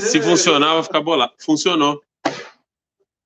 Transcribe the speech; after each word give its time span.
Se 0.00 0.20
funcionar, 0.22 0.74
vai 0.74 0.82
ficar 0.82 1.00
bolado. 1.00 1.32
Funcionou. 1.40 2.00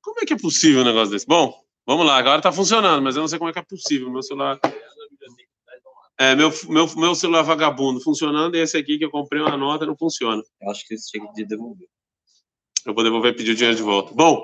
Como 0.01 0.21
é 0.21 0.25
que 0.25 0.33
é 0.33 0.39
possível 0.39 0.83
um 0.83 0.85
negócio 0.85 1.11
desse? 1.11 1.27
Bom, 1.27 1.55
vamos 1.85 2.07
lá. 2.07 2.17
Agora 2.17 2.39
está 2.39 2.53
funcionando, 2.53 3.03
mas 3.03 3.17
eu 3.17 3.21
não 3.21 3.29
sei 3.29 3.39
como 3.39 3.51
é 3.51 3.53
que 3.53 3.59
é 3.59 3.63
possível. 3.63 4.11
Meu 4.11 4.23
celular. 4.23 4.59
É, 6.19 6.35
meu, 6.35 6.51
meu, 6.69 6.87
meu 6.97 7.15
celular 7.15 7.43
vagabundo 7.43 8.01
funcionando 8.01 8.57
e 8.57 8.61
esse 8.61 8.77
aqui 8.77 8.97
que 8.97 9.05
eu 9.05 9.11
comprei 9.11 9.43
uma 9.43 9.57
nota 9.57 9.85
não 9.85 9.97
funciona. 9.97 10.43
Eu 10.63 10.71
acho 10.71 10.87
que 10.87 10.97
você 10.97 11.19
tinha 11.19 11.31
que 11.33 11.45
devolver. 11.45 11.89
Eu 12.87 12.95
vou 12.95 13.05
devolver 13.05 13.33
e 13.33 13.37
pedir 13.37 13.51
o 13.51 13.55
dinheiro 13.55 13.77
de 13.77 13.83
volta. 13.83 14.15
Bom, 14.15 14.43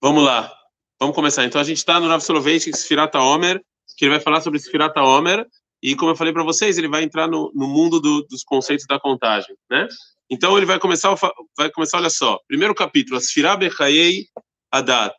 vamos 0.00 0.22
lá. 0.22 0.52
Vamos 1.00 1.14
começar. 1.14 1.44
Então 1.44 1.60
a 1.60 1.64
gente 1.64 1.78
está 1.78 1.98
no 2.00 2.08
Rav 2.08 2.20
Soloveitch, 2.20 2.66
Sfirata 2.74 3.18
Omer, 3.20 3.62
que 3.96 4.04
ele 4.04 4.12
vai 4.12 4.20
falar 4.20 4.40
sobre 4.40 4.58
Sfirata 4.58 5.02
Omer. 5.02 5.46
E 5.82 5.94
como 5.94 6.10
eu 6.10 6.16
falei 6.16 6.32
para 6.32 6.42
vocês, 6.42 6.76
ele 6.76 6.88
vai 6.88 7.02
entrar 7.02 7.28
no, 7.28 7.50
no 7.54 7.68
mundo 7.68 8.00
do, 8.00 8.22
dos 8.22 8.42
conceitos 8.42 8.86
da 8.86 8.98
contagem, 8.98 9.54
né? 9.70 9.86
Então 10.30 10.56
ele 10.56 10.66
vai 10.66 10.78
começar, 10.78 11.14
vai 11.56 11.70
começar, 11.70 11.98
olha 11.98 12.10
só, 12.10 12.40
primeiro 12.48 12.74
capítulo, 12.74 13.20
Sfirah 13.20 13.56
Bechayei 13.56 14.26
Adat, 14.70 15.14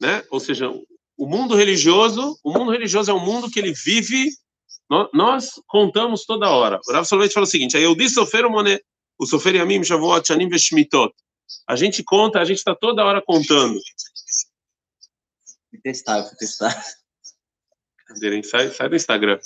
né? 0.00 0.24
Ou 0.30 0.38
seja, 0.38 0.70
o 1.16 1.26
mundo 1.26 1.56
religioso, 1.56 2.38
o 2.44 2.52
mundo 2.52 2.70
religioso 2.70 3.10
é 3.10 3.14
um 3.14 3.24
mundo 3.24 3.50
que 3.50 3.58
ele 3.58 3.72
vive 3.72 4.30
nós, 5.12 5.60
contamos 5.66 6.24
toda 6.24 6.48
hora. 6.48 6.80
O 6.88 6.92
Rav 6.92 7.04
Soloveitch 7.04 7.34
fala 7.34 7.44
o 7.44 7.48
seguinte: 7.48 7.76
aí 7.76 7.82
eu 7.82 7.94
disse 7.94 8.18
o 8.18 9.26
Sofer 9.26 9.54
Yamim 9.54 9.84
Shavuot 9.84 10.26
Shanim 10.26 10.48
Veshmitot. 10.48 11.12
A 11.66 11.76
gente 11.76 12.02
conta, 12.02 12.40
a 12.40 12.44
gente 12.44 12.58
está 12.58 12.74
toda 12.74 13.04
hora 13.04 13.22
contando. 13.22 13.78
Fui 15.70 15.80
testar, 15.82 16.24
fui 16.24 16.36
testar. 16.36 16.84
Sai, 18.42 18.70
sai 18.70 18.88
do 18.88 18.96
Instagram. 18.96 19.38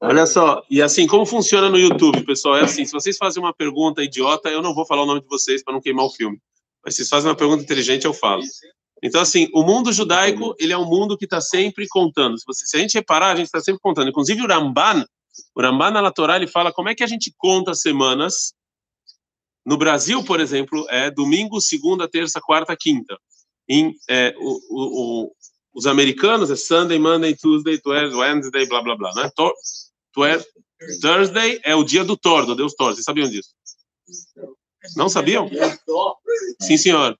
Olha 0.00 0.24
só, 0.24 0.62
e 0.70 0.80
assim, 0.80 1.06
como 1.06 1.26
funciona 1.26 1.68
no 1.68 1.78
YouTube, 1.78 2.24
pessoal? 2.24 2.56
É 2.56 2.62
assim: 2.62 2.84
se 2.84 2.92
vocês 2.92 3.16
fazem 3.16 3.42
uma 3.42 3.52
pergunta 3.52 4.02
idiota, 4.02 4.48
eu 4.48 4.62
não 4.62 4.72
vou 4.72 4.86
falar 4.86 5.02
o 5.02 5.06
nome 5.06 5.20
de 5.20 5.26
vocês 5.26 5.64
para 5.64 5.74
não 5.74 5.80
queimar 5.80 6.04
o 6.04 6.10
filme. 6.10 6.40
Mas 6.84 6.94
se 6.94 6.98
vocês 6.98 7.08
fazem 7.08 7.28
uma 7.28 7.36
pergunta 7.36 7.62
inteligente, 7.62 8.04
eu 8.04 8.14
falo. 8.14 8.42
Então, 9.02 9.20
assim, 9.20 9.48
o 9.52 9.62
mundo 9.62 9.92
judaico, 9.92 10.54
ele 10.58 10.72
é 10.72 10.78
um 10.78 10.84
mundo 10.84 11.16
que 11.16 11.24
está 11.24 11.40
sempre 11.40 11.86
contando. 11.88 12.38
Se, 12.38 12.44
você, 12.46 12.66
se, 12.66 12.76
a 12.76 12.80
gente 12.80 12.94
reparar, 12.94 13.32
a 13.32 13.36
gente 13.36 13.46
está 13.46 13.60
sempre 13.60 13.80
contando. 13.80 14.08
Inclusive, 14.08 14.42
o 14.42 14.46
Ramban, 14.46 15.04
o 15.54 15.60
Ramban 15.60 15.90
na 15.90 16.10
Torá, 16.10 16.36
ele 16.36 16.46
fala 16.46 16.72
como 16.72 16.88
é 16.88 16.94
que 16.94 17.04
a 17.04 17.06
gente 17.06 17.32
conta 17.36 17.74
semanas. 17.74 18.52
No 19.64 19.76
Brasil, 19.76 20.24
por 20.24 20.40
exemplo, 20.40 20.86
é 20.88 21.10
domingo, 21.10 21.60
segunda, 21.60 22.08
terça, 22.08 22.40
quarta, 22.40 22.76
quinta. 22.76 23.18
Em, 23.68 23.94
é, 24.08 24.34
o, 24.38 24.60
o, 24.70 25.32
os 25.78 25.86
americanos 25.86 26.50
é 26.50 26.56
Sunday, 26.56 26.98
Monday, 26.98 27.36
Tuesday, 27.36 27.80
Wednesday, 27.86 28.66
blá, 28.66 28.82
blá, 28.82 28.96
blá. 28.96 29.14
Né? 29.14 29.30
Tor, 29.36 29.54
Thursday 31.00 31.60
é 31.62 31.76
o 31.76 31.84
dia 31.84 32.04
do 32.04 32.16
Thor, 32.16 32.44
do 32.44 32.56
Deus 32.56 32.74
Thor. 32.74 32.92
Vocês 32.92 33.04
sabiam 33.04 33.30
disso? 33.30 33.50
Não 34.96 35.08
sabiam? 35.08 35.48
Sim, 36.60 36.76
senhor. 36.76 37.16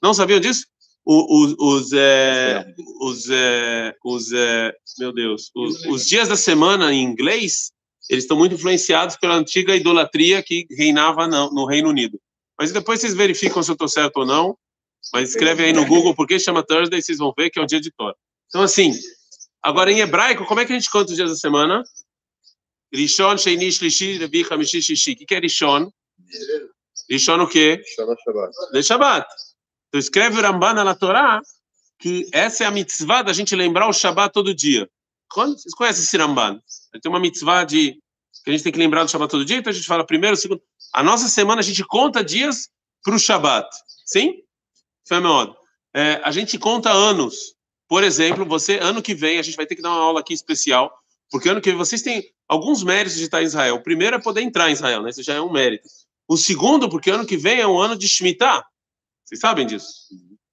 Não 0.00 0.14
sabiam 0.14 0.38
disso? 0.38 0.64
os, 1.04 1.56
os, 1.58 1.92
é, 1.92 2.64
os, 3.00 3.28
é, 3.28 3.96
os 4.04 4.32
é, 4.32 4.72
meu 5.00 5.12
Deus, 5.12 5.50
os, 5.52 5.84
os, 5.86 6.06
dias 6.06 6.28
da 6.28 6.36
semana 6.36 6.94
em 6.94 7.02
inglês, 7.02 7.72
eles 8.08 8.22
estão 8.22 8.36
muito 8.36 8.54
influenciados 8.54 9.16
pela 9.16 9.34
antiga 9.34 9.74
idolatria 9.74 10.40
que 10.40 10.68
reinava 10.70 11.26
no, 11.26 11.50
no 11.50 11.66
Reino 11.66 11.88
Unido. 11.88 12.20
Mas 12.56 12.70
depois 12.70 13.00
vocês 13.00 13.14
verificam 13.14 13.60
se 13.60 13.72
eu 13.72 13.74
estou 13.74 13.88
certo 13.88 14.18
ou 14.18 14.26
não. 14.26 14.56
Mas 15.12 15.30
escreve 15.30 15.64
aí 15.64 15.72
no 15.72 15.86
Google 15.86 16.14
por 16.14 16.26
que 16.26 16.38
chama 16.38 16.62
Thursday, 16.62 17.00
vocês 17.00 17.18
vão 17.18 17.32
ver 17.36 17.50
que 17.50 17.58
é 17.58 17.62
o 17.62 17.66
dia 17.66 17.80
de 17.80 17.90
Thor. 17.90 18.14
Então, 18.48 18.62
assim, 18.62 18.92
agora 19.62 19.90
em 19.90 20.00
hebraico, 20.00 20.44
como 20.44 20.60
é 20.60 20.66
que 20.66 20.72
a 20.72 20.78
gente 20.78 20.90
conta 20.90 21.10
os 21.10 21.16
dias 21.16 21.30
da 21.30 21.36
semana? 21.36 21.82
Rishon, 22.92 23.36
Sheini, 23.38 23.72
Shlishi, 23.72 24.18
Revi, 24.18 24.46
Hamishi, 24.48 24.82
Shishi. 24.82 25.12
O 25.12 25.16
que 25.16 25.34
é 25.34 25.38
Rishon? 25.38 25.90
Rishon 27.10 27.40
o 27.40 27.48
quê? 27.48 27.82
Shabbat. 27.96 28.72
De 28.72 28.82
Shabbat. 28.82 29.26
Então 29.88 29.98
escreve 29.98 30.38
o 30.38 30.42
Ramban 30.42 30.74
na 30.74 30.94
Torá 30.94 31.40
que 31.98 32.28
essa 32.32 32.64
é 32.64 32.66
a 32.66 32.70
mitzvah 32.70 33.22
da 33.22 33.32
gente 33.32 33.54
lembrar 33.54 33.88
o 33.88 33.92
Shabat 33.92 34.32
todo 34.32 34.52
dia. 34.52 34.88
Vocês 35.34 35.74
conhecem 35.74 36.02
esse 36.02 36.16
Ramban? 36.16 36.60
Tem 37.00 37.10
uma 37.10 37.20
mitzvah 37.20 37.64
de 37.64 37.92
que 38.44 38.50
a 38.50 38.52
gente 38.52 38.64
tem 38.64 38.72
que 38.72 38.78
lembrar 38.78 39.04
do 39.04 39.10
Shabat 39.10 39.30
todo 39.30 39.44
dia, 39.44 39.58
então 39.58 39.70
a 39.70 39.74
gente 39.74 39.86
fala 39.86 40.04
primeiro, 40.04 40.36
segundo. 40.36 40.60
A 40.92 41.02
nossa 41.02 41.28
semana 41.28 41.60
a 41.60 41.64
gente 41.64 41.84
conta 41.84 42.24
dias 42.24 42.68
para 43.04 43.14
o 43.14 43.18
Shabat. 43.18 43.68
Sim? 44.04 44.42
É, 45.94 46.20
a 46.24 46.30
gente 46.30 46.58
conta 46.58 46.90
anos. 46.90 47.54
Por 47.88 48.02
exemplo, 48.02 48.46
você, 48.46 48.78
ano 48.78 49.02
que 49.02 49.14
vem, 49.14 49.38
a 49.38 49.42
gente 49.42 49.56
vai 49.56 49.66
ter 49.66 49.76
que 49.76 49.82
dar 49.82 49.90
uma 49.90 50.00
aula 50.00 50.20
aqui 50.20 50.32
especial, 50.32 50.92
porque 51.30 51.48
ano 51.48 51.60
que 51.60 51.68
vem 51.68 51.78
vocês 51.78 52.02
têm 52.02 52.24
alguns 52.48 52.82
méritos 52.82 53.18
de 53.18 53.24
estar 53.24 53.42
em 53.42 53.46
Israel. 53.46 53.76
O 53.76 53.82
primeiro 53.82 54.16
é 54.16 54.18
poder 54.18 54.42
entrar 54.42 54.70
em 54.70 54.72
Israel, 54.72 55.02
né? 55.02 55.10
Isso 55.10 55.22
já 55.22 55.34
é 55.34 55.40
um 55.40 55.52
mérito. 55.52 55.86
O 56.26 56.36
segundo, 56.36 56.88
porque 56.88 57.10
ano 57.10 57.26
que 57.26 57.36
vem 57.36 57.60
é 57.60 57.66
um 57.66 57.78
ano 57.78 57.96
de 57.96 58.08
Shemitah. 58.08 58.64
Vocês 59.24 59.40
sabem 59.40 59.66
disso? 59.66 59.88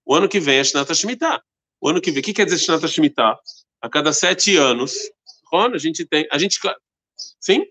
O 0.05 0.13
ano 0.13 0.27
que 0.27 0.39
vem 0.39 0.57
é 0.57 0.63
Shnata 0.63 0.93
Shemitah. 0.93 1.41
O 1.79 1.87
ano 1.87 2.01
que 2.01 2.11
vem, 2.11 2.19
o 2.19 2.23
que 2.23 2.33
quer 2.33 2.45
dizer 2.45 2.57
Shnata 2.57 2.87
Shemitah? 2.87 3.37
A 3.81 3.89
cada 3.89 4.11
sete 4.11 4.57
anos, 4.57 4.93
a 5.53 5.77
gente 5.77 6.05
tem, 6.05 6.27
a 6.31 6.37
gente, 6.37 6.59
sim? 7.39 7.65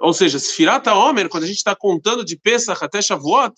Ou 0.00 0.12
seja, 0.12 0.38
Sfirata 0.38 0.94
Omer, 0.94 1.28
quando 1.28 1.44
a 1.44 1.46
gente 1.46 1.56
está 1.56 1.74
contando 1.74 2.24
de 2.24 2.36
Pesach 2.36 2.84
até 2.84 3.02
Shavuot, 3.02 3.54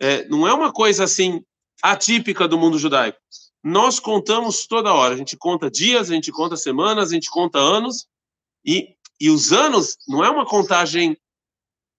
é, 0.00 0.26
não 0.28 0.46
é 0.46 0.52
uma 0.52 0.72
coisa 0.72 1.04
assim 1.04 1.42
atípica 1.82 2.46
do 2.46 2.56
mundo 2.56 2.78
judaico. 2.78 3.18
Nós 3.62 4.00
contamos 4.00 4.66
toda 4.66 4.94
hora. 4.94 5.14
A 5.14 5.16
gente 5.16 5.36
conta 5.36 5.70
dias, 5.70 6.10
a 6.10 6.14
gente 6.14 6.30
conta 6.32 6.56
semanas, 6.56 7.10
a 7.10 7.14
gente 7.14 7.30
conta 7.30 7.58
anos. 7.58 8.06
E, 8.64 8.96
e 9.20 9.28
os 9.30 9.52
anos 9.52 9.98
não 10.08 10.24
é 10.24 10.30
uma 10.30 10.46
contagem 10.46 11.16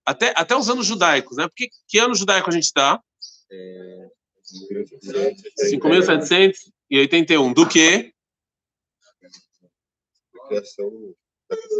até, 0.04 0.34
até 0.36 0.56
os 0.56 0.68
anos 0.68 0.86
judaicos, 0.86 1.36
né? 1.36 1.46
Porque 1.48 1.70
que 1.88 1.98
ano 1.98 2.14
judaico 2.14 2.50
a 2.50 2.52
gente 2.52 2.64
está? 2.64 3.00
5.781. 5.72 7.54
Do 7.54 7.66
que? 7.66 8.12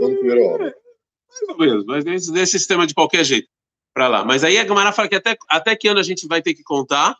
Do 0.00 0.16
primeiro 0.18 0.42
homem. 0.44 0.72
Mas 1.86 2.04
nesse, 2.04 2.30
nesse 2.32 2.58
sistema 2.58 2.86
de 2.86 2.94
qualquer 2.94 3.24
jeito. 3.24 3.48
Para 3.92 4.08
lá. 4.08 4.24
Mas 4.24 4.42
aí 4.42 4.58
a 4.58 4.64
Gamara 4.64 4.92
fala 4.92 5.08
que 5.08 5.14
até, 5.14 5.36
até 5.48 5.76
que 5.76 5.86
ano 5.86 6.00
a 6.00 6.02
gente 6.02 6.26
vai 6.26 6.42
ter 6.42 6.54
que 6.54 6.64
contar? 6.64 7.16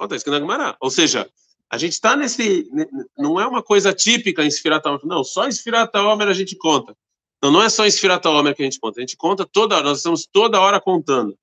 Está 0.00 0.16
escrito 0.16 0.34
na 0.34 0.40
Gemara. 0.40 0.76
Ou 0.80 0.90
seja, 0.90 1.28
a 1.70 1.78
gente 1.78 1.92
está 1.92 2.16
nesse. 2.16 2.68
Não 3.16 3.40
é 3.40 3.46
uma 3.46 3.62
coisa 3.62 3.92
típica 3.92 4.44
em 4.44 4.48
Esfirata 4.48 4.90
Homer. 4.90 5.00
Não, 5.04 5.24
só 5.24 5.46
em 5.46 5.52
Sfirata 5.52 6.02
Homer 6.02 6.28
a 6.28 6.34
gente 6.34 6.56
conta. 6.56 6.96
Então 7.38 7.50
não 7.52 7.62
é 7.62 7.68
só 7.68 7.86
em 7.86 7.90
Sfirata 7.90 8.30
Homer 8.30 8.54
que 8.54 8.62
a 8.62 8.64
gente 8.64 8.80
conta. 8.80 9.00
A 9.00 9.02
gente 9.02 9.16
conta 9.16 9.44
toda 9.44 9.76
hora, 9.76 9.84
nós 9.84 9.98
estamos 9.98 10.26
toda 10.30 10.60
hora 10.60 10.80
contando. 10.80 11.36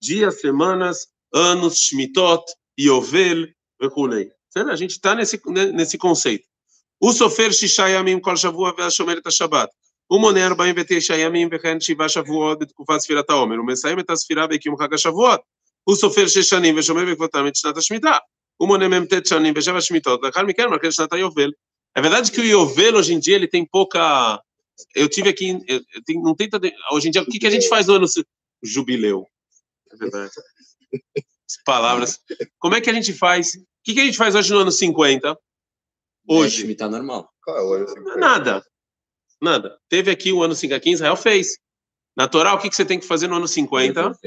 Dias, 0.00 0.40
semanas, 0.40 1.08
anos, 1.34 1.78
Shmitot, 1.78 2.44
Yovel, 2.78 3.48
Vekulei. 3.80 4.30
Então, 4.50 4.70
a 4.70 4.76
gente 4.76 4.92
está 4.92 5.14
nesse, 5.14 5.40
nesse 5.72 5.98
conceito. 5.98 6.46
O 7.00 7.12
Sofer 7.12 7.52
Shishayamim 7.52 8.20
Kol 8.20 8.36
Shavua 8.36 8.74
Ve'ashomeret 8.74 9.22
HaShabbat. 9.24 9.70
O 10.08 10.18
Moner 10.18 10.54
Baim 10.54 10.74
Vetei 10.74 11.00
Shayamim 11.00 11.48
Ve'chen 11.48 11.80
Shiva 11.80 12.08
Shavuot 12.08 12.58
Betkufa 12.58 12.98
Sfirata 13.00 13.34
Homer. 13.34 13.58
O 13.60 13.64
Messayim 13.64 13.98
Et 13.98 14.06
HaSfirah 14.06 14.48
Haga 14.80 14.96
Chag 14.96 15.14
הוא 15.87 15.95
סופר 15.95 16.27
שש 16.27 16.49
שנים 16.49 16.77
ושומר 16.77 17.05
בעקבותם 17.05 17.47
את 17.47 17.55
שנת 17.55 17.77
השמיטה. 17.77 18.17
הוא 18.57 18.67
מונה 18.67 18.87
מ"ט 18.87 19.25
שנים 19.25 19.53
ושבע 19.57 19.81
שמיטות, 19.81 20.23
לאחר 20.23 20.43
מכן 20.43 20.69
מרכז 20.69 20.93
שנת 20.93 21.13
היובל. 21.13 21.51
É 21.95 22.01
verdade 22.01 22.31
que 22.31 22.41
o 22.41 22.43
Yovel, 22.43 22.95
hoje 22.95 23.13
em 23.13 23.19
dia, 23.19 23.35
ele 23.35 23.47
tem 23.47 23.65
pouca... 23.65 24.41
Eu 24.95 25.07
tive 25.07 25.29
aqui... 25.29 25.63
Eu 25.67 26.03
tenho, 26.05 26.23
não 26.23 26.35
tem... 26.35 26.49
Hoje 26.91 27.07
em 27.07 27.11
dia, 27.11 27.21
o 27.21 27.25
que, 27.25 27.37
que 27.37 27.45
a 27.45 27.51
gente 27.51 27.67
faz 27.69 27.85
no 27.85 27.93
ano... 27.93 28.07
Jubileu. 28.63 29.27
É 29.91 29.95
verdade. 29.95 30.31
As 31.15 31.63
palavras. 31.63 32.19
Como 32.57 32.75
é 32.75 32.81
que 32.81 32.89
a 32.89 32.93
gente 32.93 33.13
faz? 33.13 33.53
O 33.55 33.59
que, 33.83 33.93
que 33.93 33.99
a 33.99 34.05
gente 34.05 34.17
faz 34.17 34.33
hoje 34.33 34.51
no 34.51 34.59
ano 34.59 34.71
50? 34.71 35.37
Hoje. 36.27 36.73
Tá 36.75 36.89
normal. 36.89 37.29
Nada. 38.17 38.65
Nada. 39.41 39.77
Teve 39.89 40.09
aqui 40.09 40.31
o 40.31 40.41
ano 40.41 40.55
50, 40.55 40.75
aqui 40.75 40.91
Israel 40.91 41.17
fez. 41.17 41.59
Natural, 42.15 42.55
o 42.55 42.59
que, 42.59 42.69
que 42.69 42.75
você 42.75 42.85
tem 42.85 42.99
que 42.99 43.05
fazer 43.05 43.27
no 43.27 43.35
ano 43.35 43.47
50? 43.47 44.17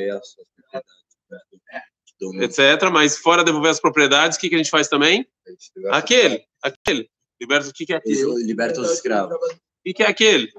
Etc. 2.42 2.60
Mas 2.92 3.18
fora 3.18 3.44
devolver 3.44 3.72
as 3.72 3.80
propriedades, 3.80 4.38
o 4.38 4.40
que, 4.40 4.50
que 4.50 4.56
a 4.56 4.58
gente 4.58 4.70
faz 4.70 4.88
também? 4.88 5.26
Aquele. 5.90 6.44
Aquele. 6.62 7.10
Liberta 7.42 7.70
o 7.70 7.74
que, 7.74 7.86
que 7.86 7.94
é 7.94 7.96
aquele? 7.96 8.44
Liberta 8.44 8.82
os 8.82 8.92
escravos. 8.92 9.36
O 9.36 9.60
que, 9.84 9.94
que 9.94 10.04
é 10.04 10.08
aquele? 10.08 10.52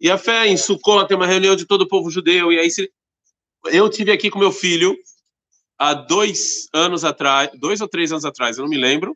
E 0.00 0.10
a 0.10 0.16
fé 0.16 0.46
em 0.46 0.56
Sukkot 0.56 1.06
tem 1.06 1.16
uma 1.16 1.26
reunião 1.26 1.54
de 1.54 1.66
todo 1.66 1.82
o 1.82 1.88
povo 1.88 2.10
judeu. 2.10 2.52
E 2.52 2.58
aí 2.58 2.70
se... 2.70 2.90
eu 3.66 3.90
tive 3.90 4.10
aqui 4.10 4.30
com 4.30 4.38
meu 4.38 4.52
filho 4.52 4.96
há 5.78 5.92
dois 5.92 6.66
anos 6.72 7.04
atrás, 7.04 7.50
dois 7.54 7.80
ou 7.80 7.88
três 7.88 8.10
anos 8.10 8.24
atrás, 8.24 8.56
eu 8.56 8.62
não 8.62 8.70
me 8.70 8.78
lembro. 8.78 9.14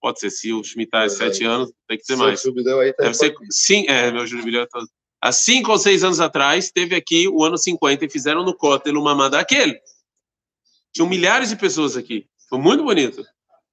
Pode 0.00 0.20
ser 0.20 0.30
se 0.30 0.52
o 0.52 0.62
Shemitah 0.62 1.04
é 1.04 1.08
sete 1.08 1.44
anos, 1.44 1.72
tem 1.88 1.98
que 1.98 2.04
ser 2.04 2.14
mais. 2.14 2.40
Tá 2.40 3.02
Deve 3.02 3.14
ser 3.14 3.34
sim, 3.50 3.84
é 3.88 4.12
meu 4.12 4.26
jubileu. 4.26 4.66
Tá... 4.68 4.80
Há 5.20 5.32
cinco 5.32 5.72
ou 5.72 5.78
seis 5.78 6.04
anos 6.04 6.20
atrás 6.20 6.70
teve 6.70 6.94
aqui 6.94 7.28
o 7.28 7.44
ano 7.44 7.58
50 7.58 8.04
e 8.04 8.10
fizeram 8.10 8.44
no 8.44 8.54
Kotel 8.54 8.94
uma 8.94 9.14
mamada 9.14 9.38
aquele. 9.38 9.78
Tinham 10.92 11.08
milhares 11.08 11.48
de 11.50 11.56
pessoas 11.56 11.96
aqui. 11.96 12.26
Foi 12.48 12.58
muito 12.58 12.84
bonito. 12.84 13.24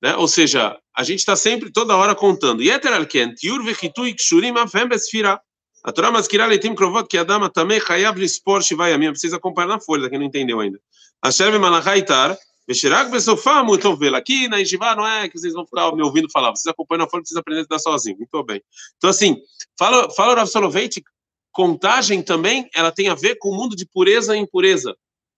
Né? 0.01 0.15
Ou 0.15 0.27
seja, 0.27 0.77
a 0.95 1.03
gente 1.03 1.19
está 1.19 1.35
sempre, 1.35 1.71
toda 1.71 1.95
hora 1.95 2.15
contando. 2.15 2.63
Yeter 2.63 2.93
al-ken, 2.93 3.33
tiur 3.33 3.63
vechitui 3.63 4.13
kshurim 4.13 4.57
avem 4.57 4.87
besfirah 4.87 5.39
A 5.83 5.91
Torá 5.91 6.11
maskira 6.11 6.47
leitim 6.47 6.73
krovot 6.73 7.07
que 7.07 7.15
Adam 7.15 7.47
também 7.49 7.79
chayav 7.79 8.17
lispor 8.17 8.63
shiva 8.63 8.89
yamim. 8.89 9.11
Precisa 9.11 9.37
acompanhar 9.37 9.67
na 9.67 9.79
folha, 9.79 10.09
quem 10.09 10.17
não 10.17 10.25
entendeu 10.25 10.59
ainda. 10.59 10.79
Asher 11.21 11.51
v'malachai 11.51 12.03
Veshirak 12.67 13.11
muito 13.63 13.95
ver. 13.95 14.15
Aqui 14.15 14.47
na 14.47 14.57
Yeshiva 14.57 14.95
não 14.95 15.05
é 15.05 15.29
que 15.29 15.37
vocês 15.37 15.53
vão 15.53 15.65
ficar 15.65 15.95
me 15.95 16.01
ouvindo 16.01 16.27
falar, 16.31 16.49
vocês 16.49 16.65
acompanham 16.65 17.05
na 17.05 17.09
folha, 17.09 17.23
vocês 17.23 17.37
aprendem 17.37 17.63
a 17.63 17.67
dar 17.69 17.77
sozinho. 17.77 18.17
Muito 18.17 18.43
bem. 18.43 18.59
Então, 18.97 19.11
assim, 19.11 19.37
fala, 19.77 20.09
fala 20.09 20.33
Rav 20.33 20.47
Soloveitch, 20.47 20.97
contagem 21.55 22.21
também, 22.21 22.69
ela 22.75 22.91
tem 22.91 23.07
a 23.07 23.15
ver 23.15 23.37
com 23.39 23.49
o 23.49 23.55
mundo 23.55 23.77
de 23.77 23.85
pureza 23.87 24.35
e 24.35 24.39
impureza. 24.39 24.93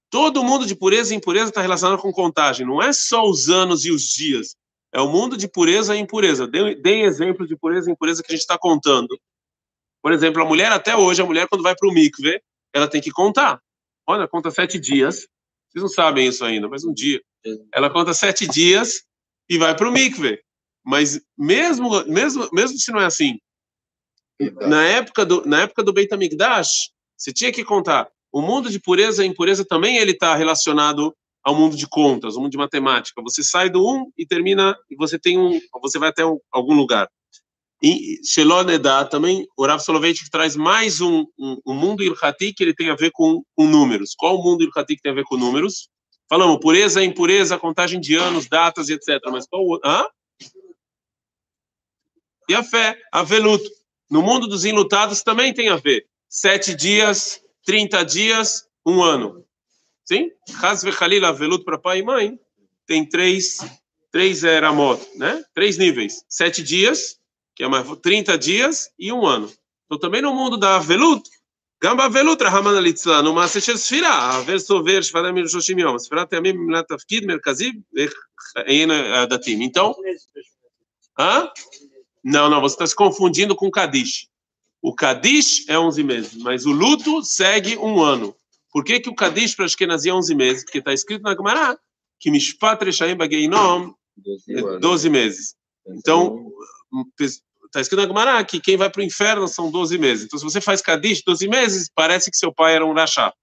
Todo 0.10 0.44
mundo 0.44 0.66
de 0.66 0.76
pureza 0.76 1.14
e 1.14 1.18
impureza 1.18 1.50
está 1.50 1.62
relacionado 1.62 2.02
com 2.02 2.12
contagem. 2.12 2.66
Não 2.66 2.82
é 2.82 2.92
só 2.92 3.24
os 3.24 3.50
anos 3.50 3.86
e 3.86 3.92
os 3.92 4.02
dias. 4.02 4.56
É 4.92 5.00
o 5.00 5.08
mundo 5.08 5.38
de 5.38 5.48
pureza 5.48 5.96
e 5.96 6.00
impureza. 6.00 6.48
Deem 6.48 7.04
exemplos 7.04 7.48
de 7.48 7.56
pureza 7.56 7.88
e 7.88 7.94
impureza 7.94 8.24
que 8.24 8.32
a 8.32 8.36
gente 8.36 8.42
está 8.42 8.58
contando. 8.58 9.16
Por 10.02 10.12
exemplo, 10.12 10.42
a 10.42 10.46
mulher, 10.46 10.72
até 10.72 10.96
hoje, 10.96 11.22
a 11.22 11.26
mulher, 11.26 11.48
quando 11.48 11.62
vai 11.62 11.76
para 11.76 11.88
o 11.88 11.94
mikve, 11.94 12.42
ela 12.74 12.88
tem 12.88 13.00
que 13.00 13.12
contar. 13.12 13.62
Olha, 14.08 14.28
conta 14.28 14.50
sete 14.50 14.80
dias. 14.80 15.28
Vocês 15.70 15.84
não 15.84 15.88
sabem 15.88 16.28
isso 16.28 16.44
ainda, 16.44 16.68
mas 16.68 16.84
um 16.84 16.94
dia. 16.94 17.22
Ela 17.72 17.92
conta 17.92 18.12
sete 18.12 18.48
dias 18.48 19.04
e 19.48 19.60
vai 19.60 19.76
para 19.76 19.88
o 19.88 19.92
mikve. 19.92 20.42
Mas 20.84 21.22
mesmo, 21.38 22.04
mesmo, 22.06 22.50
mesmo 22.52 22.76
se 22.80 22.92
não 22.92 23.02
é 23.02 23.06
assim, 23.06 23.38
na 24.40 24.84
época 24.84 25.26
do, 25.26 25.46
na 25.46 25.62
época 25.62 25.84
do 25.84 25.94
Beit 25.94 26.14
HaMikdash, 26.14 26.92
você 27.18 27.34
tinha 27.34 27.52
que 27.52 27.64
contar. 27.64 28.10
O 28.32 28.42
mundo 28.42 28.70
de 28.70 28.80
pureza 28.80 29.24
e 29.24 29.28
impureza 29.28 29.66
também 29.66 29.98
ele 29.98 30.12
está 30.12 30.36
relacionado 30.36 31.16
ao 31.44 31.56
mundo 31.56 31.76
de 31.76 31.88
contas, 31.88 32.36
ao 32.36 32.42
mundo 32.42 32.52
de 32.52 32.58
matemática. 32.58 33.22
Você 33.22 33.44
sai 33.44 33.70
do 33.70 33.82
um 33.82 34.12
e 34.18 34.26
termina, 34.26 34.78
e 34.90 34.96
você 34.96 35.18
tem 35.18 35.40
um, 35.40 35.60
você 35.82 35.98
vai 35.98 36.10
até 36.10 36.26
um, 36.26 36.40
algum 36.52 36.74
lugar. 36.74 37.10
E 37.82 38.20
Shelonedá 38.26 39.06
também, 39.06 39.48
o 39.56 39.66
Rav 39.66 39.80
Soloveitch 39.80 40.24
traz 40.32 40.56
mais 40.56 41.00
um, 41.00 41.26
um, 41.38 41.62
um 41.66 41.74
mundo 41.74 42.04
ilhati 42.04 42.52
que 42.52 42.64
ele 42.64 42.74
tem 42.74 42.90
a 42.90 42.96
ver 42.96 43.12
com, 43.12 43.44
com 43.56 43.66
números. 43.66 44.14
Qual 44.18 44.38
o 44.38 44.44
mundo 44.44 44.64
ilhati 44.64 44.96
que 44.96 45.02
tem 45.02 45.12
a 45.12 45.16
ver 45.16 45.24
com 45.24 45.38
números? 45.38 45.90
Falamos 46.28 46.60
pureza, 46.60 47.04
impureza, 47.04 47.58
contagem 47.58 48.00
de 48.00 48.16
anos, 48.16 48.48
datas, 48.48 48.90
etc. 48.90 49.20
Mas 49.32 49.48
qual 49.48 49.64
o 49.64 49.80
hã? 49.86 50.06
E 52.50 52.56
a 52.56 52.64
fé, 52.64 53.00
a 53.12 53.24
veluto. 53.24 53.70
No 54.10 54.22
mundo 54.22 54.48
dos 54.48 54.66
enlutados 54.66 55.22
também 55.22 55.54
tem 55.54 55.70
a 55.70 55.76
ver. 55.76 56.06
Sete 56.30 56.76
dias, 56.76 57.42
30 57.66 58.04
dias, 58.04 58.66
um 58.86 59.04
ano. 59.04 59.44
Sim? 60.06 60.32
Hasve 60.62 60.92
Khalil 60.92 61.34
veluto 61.34 61.66
para 61.66 61.78
pai 61.78 62.00
e 62.00 62.04
mãe 62.04 62.40
tem 62.88 63.08
três, 63.08 63.58
três 64.12 64.44
eramot, 64.44 65.06
né? 65.16 65.44
Três 65.54 65.78
níveis. 65.78 66.24
Sete 66.28 66.64
dias, 66.64 67.18
que 67.54 67.64
é 67.64 67.68
mais 67.68 67.86
30 68.02 68.38
dias 68.38 68.90
e 68.98 69.12
um 69.12 69.28
ano. 69.28 69.52
Então 69.86 70.00
também 70.00 70.22
no 70.22 70.34
mundo 70.34 70.58
da 70.58 70.80
veluto, 70.80 71.30
Gamba 71.80 72.10
veluto, 72.10 72.44
Rahman 72.44 72.76
alitzla, 72.76 73.22
no 73.22 73.48
Shel 73.48 73.78
Sfira, 73.78 74.10
haver 74.10 74.60
sover 74.60 75.04
Shvarim 75.04 75.34
Mil 75.34 75.48
Shoshim 75.48 75.80
Yom, 75.80 76.00
Sfira 76.00 76.26
Temim 76.26 76.54
Milat 76.54 76.88
Tafkid 76.88 77.28
Merkazi, 77.28 77.84
Ein 78.66 78.88
Datim. 79.30 79.62
Então, 79.62 79.96
hã? 81.20 81.52
Não, 82.30 82.50
não, 82.50 82.60
você 82.60 82.76
está 82.76 82.86
se 82.86 82.94
confundindo 82.94 83.56
com 83.56 83.72
Kadish. 83.72 84.28
O 84.82 84.94
Kadish 84.94 85.64
é 85.70 85.80
11 85.80 86.04
meses, 86.04 86.36
mas 86.36 86.66
o 86.66 86.74
luto 86.74 87.24
segue 87.24 87.78
um 87.78 88.02
ano. 88.02 88.36
Por 88.70 88.84
que, 88.84 89.00
que 89.00 89.08
o 89.08 89.16
Kadish 89.16 89.56
para 89.56 89.64
Ashkenazi 89.64 90.10
é 90.10 90.14
11 90.14 90.36
meses? 90.36 90.64
Porque 90.66 90.80
está 90.80 90.92
escrito 90.92 91.22
na 91.22 91.34
Gemara 91.34 91.80
que 92.20 92.30
Mishpat 92.30 92.84
Reshaim 92.84 93.16
Bageinom 93.16 93.94
é 94.50 94.78
12 94.78 95.10
meses. 95.10 95.56
Então, 95.88 96.52
está 97.66 97.80
escrito 97.80 98.02
na 98.02 98.08
Gemara 98.08 98.44
que 98.44 98.60
quem 98.60 98.76
vai 98.76 98.90
para 98.90 99.00
o 99.00 99.06
inferno 99.06 99.48
são 99.48 99.72
12 99.72 99.98
meses. 99.98 100.26
Então, 100.26 100.38
se 100.38 100.44
você 100.44 100.60
faz 100.60 100.82
Kadish 100.82 101.24
12 101.26 101.48
meses, 101.48 101.90
parece 101.96 102.30
que 102.30 102.36
seu 102.36 102.54
pai 102.54 102.76
era 102.76 102.86
um 102.86 102.92
Rashá. 102.92 103.34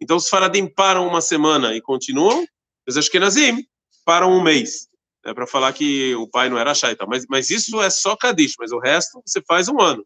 Então, 0.00 0.16
os 0.16 0.30
Faradim 0.30 0.66
param 0.66 1.06
uma 1.06 1.20
semana 1.20 1.76
e 1.76 1.82
continuam, 1.82 2.46
os 2.88 2.96
Ashkenazim 2.96 3.62
param 4.06 4.32
um 4.32 4.42
mês 4.42 4.88
é 5.24 5.34
para 5.34 5.46
falar 5.46 5.72
que 5.72 6.14
o 6.16 6.28
pai 6.28 6.48
não 6.48 6.58
era 6.58 6.74
chá 6.74 6.90
e 6.90 6.96
tal. 6.96 7.08
Mas, 7.08 7.24
mas 7.28 7.50
isso 7.50 7.80
é 7.80 7.90
só 7.90 8.16
Kadish, 8.16 8.54
mas 8.58 8.72
o 8.72 8.78
resto 8.78 9.22
você 9.24 9.40
faz 9.42 9.68
um 9.68 9.80
ano. 9.80 10.04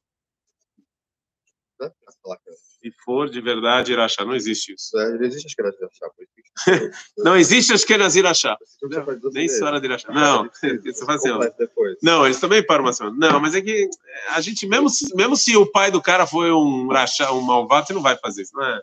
Se 2.87 2.93
for 3.05 3.29
de 3.29 3.41
verdade 3.41 3.93
Irachá, 3.93 4.25
não 4.25 4.35
existe 4.35 4.73
isso. 4.73 4.97
É, 4.97 5.13
não 5.15 5.25
existe 5.25 5.47
Ashkenaz 5.47 5.75
Irachá. 5.77 6.11
não 7.19 7.37
existe 7.37 7.73
Ashkenaz 7.73 8.17
Irachá. 8.17 8.59
Nem 9.33 9.49
senhora 9.49 9.81
de 9.81 9.87
Irachá. 9.87 10.13
Não, 10.13 10.49
você 10.55 11.05
faz 11.05 11.25
assim, 11.25 11.31
Não, 12.03 12.25
eles 12.25 12.39
também 12.39 12.65
param 12.65 12.85
uma 12.85 12.93
semana. 12.93 13.17
Não, 13.19 13.41
mas 13.41 13.55
é 13.55 13.61
que 13.61 13.89
a 14.31 14.41
gente, 14.41 14.67
mesmo 14.67 14.89
se, 14.89 15.15
mesmo 15.17 15.37
se 15.37 15.57
o 15.57 15.67
pai 15.67 15.91
do 15.91 16.01
cara 16.01 16.27
foi 16.27 16.53
um 16.53 16.87
Rachá, 16.89 17.33
um 17.33 17.41
malvado, 17.41 17.87
você 17.89 17.93
não 17.93 18.03
vai 18.03 18.17
fazer 18.19 18.43
isso, 18.43 18.53
não 18.55 18.65
é? 18.65 18.81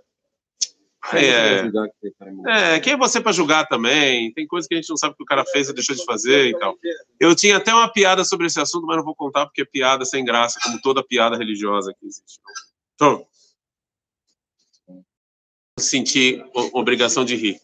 É, 1.12 2.74
é, 2.74 2.80
quem 2.80 2.94
é 2.94 2.96
você 2.96 3.20
para 3.20 3.32
julgar 3.32 3.66
também? 3.66 4.32
Tem 4.32 4.46
coisas 4.46 4.66
que 4.68 4.74
a 4.74 4.76
gente 4.76 4.90
não 4.90 4.96
sabe 4.96 5.14
que 5.16 5.22
o 5.22 5.26
cara 5.26 5.44
fez 5.46 5.68
e 5.68 5.72
deixou 5.72 5.94
de 5.94 6.04
fazer 6.04 6.48
e 6.48 6.58
tal. 6.58 6.76
Eu 7.20 7.34
tinha 7.34 7.56
até 7.56 7.72
uma 7.72 7.90
piada 7.90 8.24
sobre 8.24 8.46
esse 8.46 8.60
assunto, 8.60 8.86
mas 8.86 8.96
não 8.96 9.04
vou 9.04 9.14
contar 9.14 9.46
porque 9.46 9.62
é 9.62 9.64
piada 9.64 10.04
sem 10.04 10.24
graça, 10.24 10.58
como 10.62 10.80
toda 10.80 11.02
piada 11.02 11.36
religiosa 11.36 11.94
que 11.98 12.06
existe. 12.06 12.40
Então, 12.94 13.24
senti 15.78 16.44
obrigação 16.72 17.24
de 17.24 17.36
rir. 17.36 17.60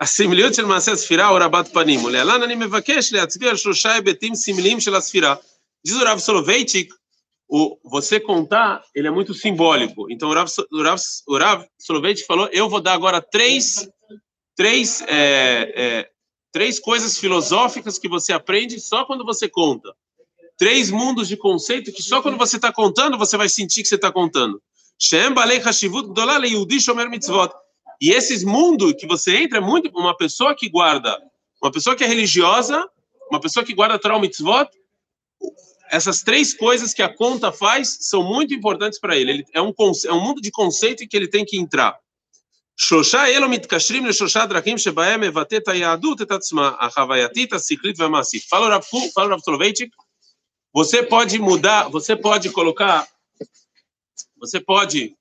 הסמליות 0.00 0.54
של 0.54 0.64
מעשה 0.64 0.92
הספירה 0.92 1.28
הוא 1.28 1.38
רבת 1.38 1.68
פנים, 1.72 2.04
ולהלן 2.04 2.42
אני 2.42 2.54
מבקש 2.54 3.12
להצביע 3.12 3.50
על 3.50 3.56
שלושה 3.56 3.92
היבטים 3.92 4.34
סמליים 4.34 4.80
של 4.80 4.94
הספירה. 4.94 5.34
Diz 5.86 5.96
o 5.96 6.04
Rav 6.04 6.20
Soloveitchik 6.20 6.94
o 7.47 7.77
você 7.83 8.19
contar, 8.19 8.83
ele 8.93 9.07
é 9.07 9.11
muito 9.11 9.33
simbólico. 9.33 10.11
Então, 10.11 10.29
o 10.29 10.33
Rav, 10.33 10.49
o 10.71 10.83
Rav, 10.83 11.01
o 11.27 11.37
Rav 11.37 11.65
Soloveitch 11.77 12.25
falou, 12.25 12.49
eu 12.51 12.69
vou 12.69 12.81
dar 12.81 12.93
agora 12.93 13.21
três, 13.21 13.87
três, 14.55 15.01
é, 15.03 15.73
é, 15.75 16.09
três 16.51 16.79
coisas 16.79 17.17
filosóficas 17.17 17.97
que 17.97 18.09
você 18.09 18.33
aprende 18.33 18.79
só 18.79 19.05
quando 19.05 19.23
você 19.23 19.47
conta. 19.47 19.93
Três 20.57 20.91
mundos 20.91 21.27
de 21.27 21.37
conceito 21.37 21.93
que 21.93 22.01
só 22.01 22.21
quando 22.21 22.37
você 22.37 22.57
está 22.57 22.73
contando, 22.73 23.17
você 23.17 23.37
vai 23.37 23.47
sentir 23.47 23.83
que 23.83 23.87
você 23.87 23.95
está 23.95 24.11
contando. 24.11 24.61
E 28.01 28.11
esses 28.11 28.43
mundos 28.43 28.93
que 28.93 29.07
você 29.07 29.37
entra 29.37 29.59
é 29.59 29.61
muito 29.61 29.89
uma 29.97 30.17
pessoa 30.17 30.55
que 30.55 30.67
guarda, 30.67 31.17
uma 31.61 31.71
pessoa 31.71 31.95
que 31.95 32.03
é 32.03 32.07
religiosa, 32.07 32.87
uma 33.29 33.39
pessoa 33.39 33.63
que 33.63 33.73
guarda 33.73 33.99
Torah 33.99 34.19
Mitzvot, 34.19 34.67
essas 35.91 36.21
três 36.21 36.53
coisas 36.53 36.93
que 36.93 37.01
a 37.01 37.13
conta 37.13 37.51
faz 37.51 37.97
são 38.01 38.23
muito 38.23 38.53
importantes 38.53 38.99
para 38.99 39.15
ele. 39.15 39.31
ele 39.31 39.45
é, 39.53 39.61
um, 39.61 39.73
é 40.05 40.13
um 40.13 40.21
mundo 40.21 40.41
de 40.41 40.51
conceito 40.51 41.03
em 41.03 41.07
que 41.07 41.15
ele 41.15 41.27
tem 41.27 41.45
que 41.45 41.57
entrar. 41.57 41.97
Shosha 42.79 43.29
elomit 43.31 43.67
kashrim 43.67 44.05
le 44.05 44.13
shosha 44.13 44.45
drakim 44.45 44.77
shebaem 44.77 45.23
evatet 45.23 45.65
Yadut 45.67 46.21
et 46.21 46.31
atzma 46.31 46.77
ahavayatit 46.79 47.51
asiklit 47.53 47.97
v'amasi. 47.97 48.39
Fala 48.39 48.69
Rav 48.69 48.85
fala 49.15 49.29
Rav 49.29 49.39
Soloveitchik, 49.39 49.91
você 50.71 51.01
pode 51.01 51.39
mudar, 51.39 51.89
você 51.89 52.15
pode 52.15 52.51
colocar, 52.51 53.07
você 54.37 54.59
pode 54.59 55.15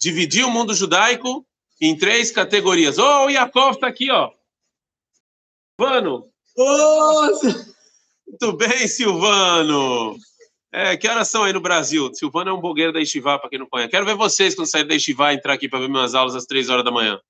dividir 0.00 0.44
o 0.44 0.50
mundo 0.50 0.74
judaico 0.74 1.46
em 1.80 1.96
três 1.96 2.32
categorias. 2.32 2.98
Oh, 2.98 3.26
o 3.26 3.30
Yakov 3.30 3.74
está 3.74 3.86
aqui, 3.86 4.10
ó. 4.10 4.32
Mano. 5.78 6.28
Oh! 6.58 7.75
Muito 8.26 8.52
bem, 8.56 8.88
Silvano. 8.88 10.16
É, 10.72 10.96
que 10.96 11.08
horas 11.08 11.28
são 11.28 11.44
aí 11.44 11.52
no 11.52 11.60
Brasil? 11.60 12.12
Silvano 12.12 12.50
é 12.50 12.52
um 12.52 12.60
blogueiro 12.60 12.92
da 12.92 13.00
Estivá, 13.00 13.38
para 13.38 13.48
quem 13.48 13.58
não 13.58 13.66
conhece. 13.66 13.90
Quero 13.90 14.04
ver 14.04 14.14
vocês 14.14 14.54
quando 14.54 14.68
sair 14.68 14.84
da 14.84 14.94
Estivá 14.94 15.32
entrar 15.32 15.54
aqui 15.54 15.68
para 15.68 15.78
ver 15.78 15.88
minhas 15.88 16.14
aulas 16.14 16.34
às 16.34 16.44
três 16.44 16.68
horas 16.68 16.84
da 16.84 16.90
manhã. 16.90 17.20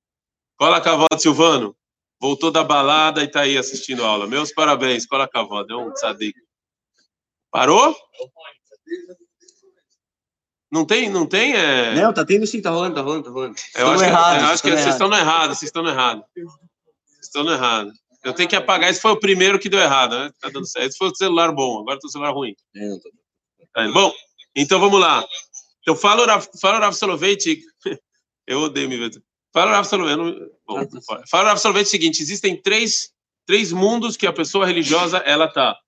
Cola 0.57 0.81
cavalo, 0.81 1.07
Silvano. 1.19 1.77
Voltou 2.21 2.51
da 2.51 2.65
balada 2.65 3.23
e 3.23 3.27
está 3.27 3.43
aí 3.43 3.59
assistindo 3.59 4.03
a 4.03 4.09
aula. 4.09 4.27
Meus 4.27 4.53
parabéns. 4.53 5.07
Cola 5.07 5.29
cavalo. 5.29 5.67
Deu 5.67 5.79
um 5.81 5.93
tzadik. 5.93 6.35
Parou? 7.51 7.95
Não 10.71 10.85
tem, 10.85 11.09
não 11.09 11.27
tem? 11.27 11.55
É... 11.55 11.95
Não, 11.95 12.13
tá 12.13 12.25
tendo 12.25 12.47
sim, 12.47 12.61
tá 12.61 12.71
rolando, 12.71 12.97
tá 12.97 13.03
rolando, 13.03 13.25
tá 13.25 13.31
rolando. 13.31 13.55
Eu 13.75 13.91
acho, 13.91 14.05
errado, 14.05 14.39
que, 14.39 14.45
eu 14.45 14.49
acho 14.49 14.63
que 14.63 14.71
vocês 14.71 14.87
estão 14.89 15.09
no 15.09 15.17
errado, 15.17 15.49
vocês 15.55 15.63
estão 15.69 15.83
no 15.83 15.89
errado. 15.91 16.25
Vocês 16.35 17.27
estão 17.27 17.45
no 17.45 17.53
errado. 17.53 17.93
Eu 18.27 18.35
tenho 18.35 18.49
que 18.49 18.57
apagar. 18.57 18.91
Esse 18.91 19.01
foi 19.01 19.13
o 19.13 19.21
primeiro 19.21 19.57
que 19.57 19.69
deu 19.69 19.79
errado, 19.79 20.19
né? 20.19 20.33
Tá 20.41 20.49
dando 20.49 20.67
certo. 20.67 20.89
Esse 20.89 20.99
foi 20.99 21.09
o 21.11 21.15
celular 21.15 21.53
bom, 21.53 21.79
agora 21.79 21.97
tem 21.97 22.09
o 22.09 22.11
celular 22.11 22.33
ruim. 22.33 22.57
É, 23.77 23.89
bom, 23.89 24.13
então 24.55 24.81
vamos 24.81 25.01
lá. 25.01 25.25
Então 25.81 25.95
fala 25.95 26.25
o 26.25 26.27
Rav, 26.27 26.45
fala 26.61 26.79
o 26.79 26.81
Rav 26.81 26.93
Soloveitch. 26.93 27.61
Eu 28.45 28.63
odeio 28.63 28.89
me 28.89 28.97
ver. 28.97 29.13
Fala 29.53 29.71
o 29.71 29.75
Rav 29.75 29.87
Soloveitch. 29.87 30.19
Bom, 30.67 30.89
fala 31.31 31.53
o 31.53 31.57
Rav 31.57 31.81
o 31.81 31.85
seguinte: 31.87 32.21
existem 32.21 32.61
três, 32.61 33.13
três 33.47 33.71
mundos 33.71 34.17
que 34.17 34.27
a 34.27 34.33
pessoa 34.33 34.67
religiosa 34.67 35.19
ela 35.19 35.47
tá. 35.47 35.79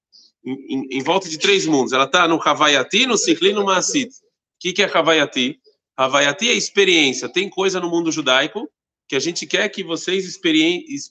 Em, 0.44 0.76
em, 0.76 0.98
em 0.98 1.02
volta 1.02 1.28
de 1.28 1.38
três 1.38 1.66
mundos. 1.66 1.92
Ela 1.92 2.04
está 2.04 2.28
no 2.28 2.40
Havayati, 2.40 3.04
no 3.04 3.18
Sikli 3.18 3.50
e 3.50 3.52
no 3.52 3.64
Maasit. 3.64 4.10
O 4.10 4.12
que, 4.60 4.72
que 4.72 4.82
é 4.84 4.96
Havayati? 4.96 5.58
Havayati 5.96 6.48
é 6.48 6.54
experiência. 6.54 7.28
Tem 7.28 7.50
coisa 7.50 7.80
no 7.80 7.90
mundo 7.90 8.12
judaico 8.12 8.70
que 9.08 9.16
a 9.16 9.18
gente 9.18 9.46
quer 9.46 9.68
que 9.70 9.82
vocês 9.82 10.38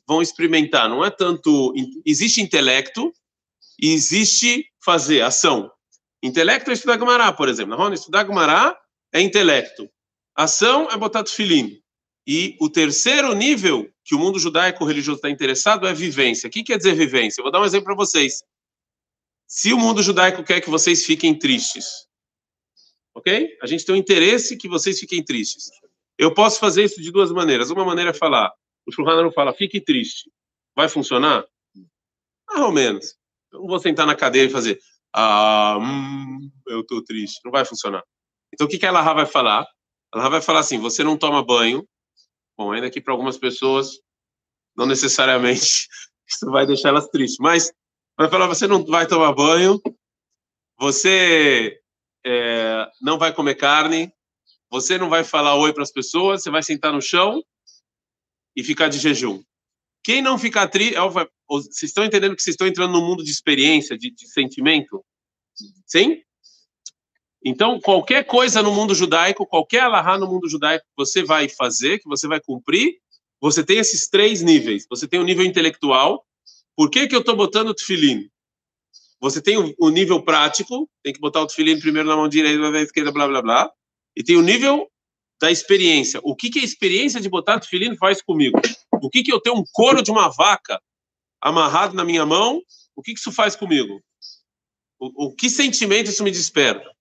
vão 0.08 0.22
experimentar. 0.22 0.88
Não 0.88 1.04
é 1.04 1.10
tanto. 1.10 1.74
Existe 2.06 2.42
intelecto 2.42 3.12
e 3.82 3.92
existe 3.92 4.70
fazer, 4.80 5.22
ação. 5.22 5.72
Intelecto 6.22 6.70
é 6.70 6.74
estudar 6.74 6.98
Gumará, 6.98 7.32
por 7.34 7.50
exemplo. 7.50 7.76
Não, 7.76 7.92
estudar 7.92 8.24
Gumará 8.24 8.78
é 9.12 9.20
intelecto. 9.20 9.90
Ação 10.36 10.90
é 10.92 10.98
botar 10.98 11.24
tefilim. 11.24 11.82
E 12.26 12.56
o 12.60 12.70
terceiro 12.70 13.34
nível 13.34 13.90
que 14.04 14.14
o 14.14 14.20
mundo 14.20 14.38
judaico 14.38 14.86
religioso 14.86 15.18
está 15.18 15.30
interessado 15.30 15.88
é 15.88 15.94
vivência. 15.94 16.48
O 16.48 16.52
que 16.52 16.64
quer 16.64 16.78
dizer 16.78 16.94
vivência? 16.94 17.40
Eu 17.40 17.44
vou 17.44 17.52
dar 17.52 17.62
um 17.62 17.66
exemplo 17.66 17.86
para 17.86 17.96
vocês. 17.96 18.44
Se 19.48 19.74
o 19.74 19.78
mundo 19.78 20.04
judaico 20.04 20.44
quer 20.44 20.62
que 20.62 20.70
vocês 20.70 21.06
fiquem 21.06 21.38
tristes, 21.38 22.06
ok? 23.16 23.58
A 23.62 23.66
gente 23.66 23.86
tem 23.86 23.96
um 23.96 23.98
interesse 23.98 24.58
que 24.58 24.68
vocês 24.68 25.00
fiquem 25.00 25.24
tristes. 25.24 25.72
Eu 26.18 26.34
posso 26.34 26.60
fazer 26.60 26.84
isso 26.84 27.02
de 27.02 27.12
duas 27.12 27.32
maneiras. 27.32 27.70
Uma 27.70 27.86
maneira 27.86 28.12
é 28.12 28.14
falar, 28.14 28.52
o 28.86 28.92
Shulchan 28.92 29.22
não 29.22 29.32
fala, 29.32 29.54
fique 29.54 29.80
triste. 29.80 30.32
Vai 30.76 30.90
funcionar? 30.90 31.46
Mais 32.50 32.62
ou 32.62 32.72
menos. 32.72 33.16
Eu 33.52 33.60
não 33.62 33.68
vou 33.68 33.80
sentar 33.80 34.08
na 34.08 34.16
cadeira 34.16 34.50
e 34.50 34.52
fazer, 34.52 34.80
ah, 35.14 35.78
hum, 35.80 36.52
eu 36.68 36.82
estou 36.82 37.04
triste. 37.04 37.40
Não 37.44 37.52
vai 37.52 37.66
funcionar. 37.66 38.04
Então, 38.54 38.66
o 38.66 38.70
que, 38.70 38.78
que 38.78 38.86
a 38.86 38.92
Laha 38.92 39.14
vai 39.14 39.26
falar? 39.26 39.68
Ela 40.14 40.30
vai 40.30 40.42
falar 40.42 40.60
assim, 40.60 40.80
você 40.80 41.04
não 41.04 41.18
toma 41.18 41.44
banho. 41.44 41.88
Bom, 42.58 42.72
ainda 42.72 42.90
que 42.90 43.02
para 43.02 43.14
algumas 43.14 43.38
pessoas, 43.38 44.00
não 44.76 44.86
necessariamente 44.86 45.88
isso 46.28 46.50
vai 46.50 46.66
deixar 46.66 46.90
elas 46.90 47.08
tristes, 47.08 47.38
mas 47.40 47.72
vai 48.18 48.30
falar, 48.30 48.48
você 48.48 48.68
não 48.68 48.84
vai 48.84 49.06
tomar 49.06 49.34
banho, 49.34 49.80
você 50.80 51.80
é, 52.26 52.88
não 53.02 53.18
vai 53.18 53.34
comer 53.34 53.56
carne, 53.56 54.12
você 54.70 54.98
não 54.98 55.10
vai 55.10 55.24
falar 55.24 55.56
oi 55.56 55.74
para 55.74 55.84
as 55.84 55.92
pessoas, 55.92 56.44
você 56.44 56.50
vai 56.50 56.64
sentar 56.64 56.94
no 56.94 57.02
chão 57.02 57.44
e 58.56 58.64
ficar 58.64 58.90
de 58.90 59.00
jejum. 59.00 59.42
Quem 60.04 60.22
não 60.22 60.38
ficar 60.38 60.68
triste, 60.68 60.96
é 60.96 61.00
vocês 61.48 61.84
estão 61.84 62.04
entendendo 62.04 62.36
que 62.36 62.42
vocês 62.42 62.54
estão 62.54 62.68
entrando 62.68 62.94
num 62.94 63.06
mundo 63.06 63.24
de 63.24 63.32
experiência, 63.32 63.98
de, 63.98 64.12
de 64.12 64.28
sentimento? 64.28 65.04
Sim? 65.86 66.22
Então, 67.44 67.80
qualquer 67.80 68.26
coisa 68.26 68.62
no 68.62 68.74
mundo 68.74 68.94
judaico, 68.94 69.46
qualquer 69.46 69.82
alahá 69.82 70.18
no 70.18 70.28
mundo 70.28 70.50
judaico 70.50 70.86
que 70.86 70.96
você 70.98 71.24
vai 71.24 71.48
fazer, 71.48 72.00
que 72.00 72.08
você 72.08 72.28
vai 72.28 72.42
cumprir, 72.42 73.00
você 73.40 73.64
tem 73.64 73.78
esses 73.78 74.10
três 74.10 74.42
níveis. 74.42 74.86
Você 74.90 75.08
tem 75.08 75.20
o 75.20 75.24
nível 75.24 75.46
intelectual. 75.46 76.26
Por 76.76 76.90
que, 76.90 77.08
que 77.08 77.16
eu 77.16 77.20
estou 77.20 77.36
botando 77.36 77.70
o 77.70 77.74
tefilim? 77.74 78.30
Você 79.20 79.42
tem 79.42 79.58
o, 79.58 79.74
o, 79.80 79.90
nível 79.90 80.22
prático, 80.22 80.90
tem 81.04 81.14
que 81.14 81.20
botar 81.20 81.42
o 81.42 81.48
tefilim 81.48 81.80
primeiro 81.80 82.08
na 82.08 82.16
mão 82.16 82.28
direita, 82.28 82.70
na 82.70 82.82
esquerda, 82.82 83.12
blá, 83.12 83.28
blá, 83.28 83.42
blá. 83.42 83.72
E 84.18 84.24
tem 84.24 84.36
o 84.36 84.42
nível 84.42 84.92
da 85.40 85.52
experiência. 85.52 86.20
O 86.24 86.36
que, 86.36 86.50
que 86.50 86.58
a 86.58 86.64
experiência 86.64 87.22
de 87.22 87.30
botar 87.30 87.60
tefilim 87.60 87.96
faz 87.96 88.20
comigo? 88.20 88.60
O 88.92 89.12
que, 89.12 89.22
que 89.22 89.32
eu 89.32 89.40
tenho 89.40 89.58
um 89.58 89.64
couro 89.72 90.02
de 90.02 90.10
uma 90.10 90.28
vaca 90.30 90.82
amarrado 91.40 91.96
na 91.96 92.04
minha 92.04 92.26
mão? 92.26 92.60
O 92.96 93.04
que, 93.04 93.14
que 93.14 93.20
isso 93.20 93.32
faz 93.32 93.56
comigo? 93.56 94.02
O, 95.00 95.28
o 95.28 95.36
que 95.36 95.52
sentimento 95.52 96.10
isso 96.10 96.24
me 96.24 96.32
desperta? 96.32 96.92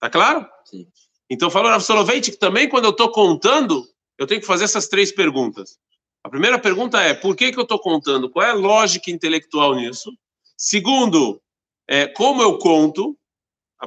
Tá 0.00 0.08
claro? 0.08 0.48
Sim. 0.64 0.88
Então, 1.28 1.50
falou 1.50 1.70
absolutamente 1.70 2.30
que 2.30 2.38
também 2.38 2.66
quando 2.66 2.84
eu 2.86 2.92
estou 2.92 3.12
contando, 3.12 3.86
eu 4.16 4.26
tenho 4.26 4.40
que 4.40 4.46
fazer 4.46 4.64
essas 4.64 4.88
três 4.88 5.12
perguntas. 5.12 5.78
A 6.24 6.30
primeira 6.30 6.58
pergunta 6.58 6.98
é: 6.98 7.12
por 7.12 7.36
que, 7.36 7.52
que 7.52 7.58
eu 7.58 7.64
estou 7.64 7.78
contando? 7.78 8.30
Qual 8.30 8.46
é 8.46 8.52
a 8.52 8.54
lógica 8.54 9.10
intelectual 9.10 9.74
nisso? 9.74 10.10
Segundo, 10.56 11.42
é, 11.86 12.06
como 12.06 12.40
eu 12.40 12.56
conto, 12.56 13.14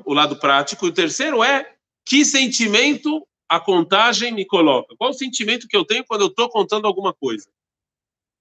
o 0.05 0.13
lado 0.13 0.35
prático. 0.35 0.85
E 0.85 0.89
o 0.89 0.93
terceiro 0.93 1.43
é: 1.43 1.78
que 2.09 2.25
sentimento 2.25 3.23
a 3.47 3.59
contagem 3.59 4.33
me 4.33 4.43
coloca? 4.43 4.95
Qual 4.97 5.11
o 5.11 5.13
sentimento 5.13 5.67
que 5.67 5.77
eu 5.77 5.85
tenho 5.85 6.03
quando 6.03 6.21
eu 6.21 6.27
estou 6.27 6.49
contando 6.49 6.87
alguma 6.87 7.13
coisa? 7.13 7.47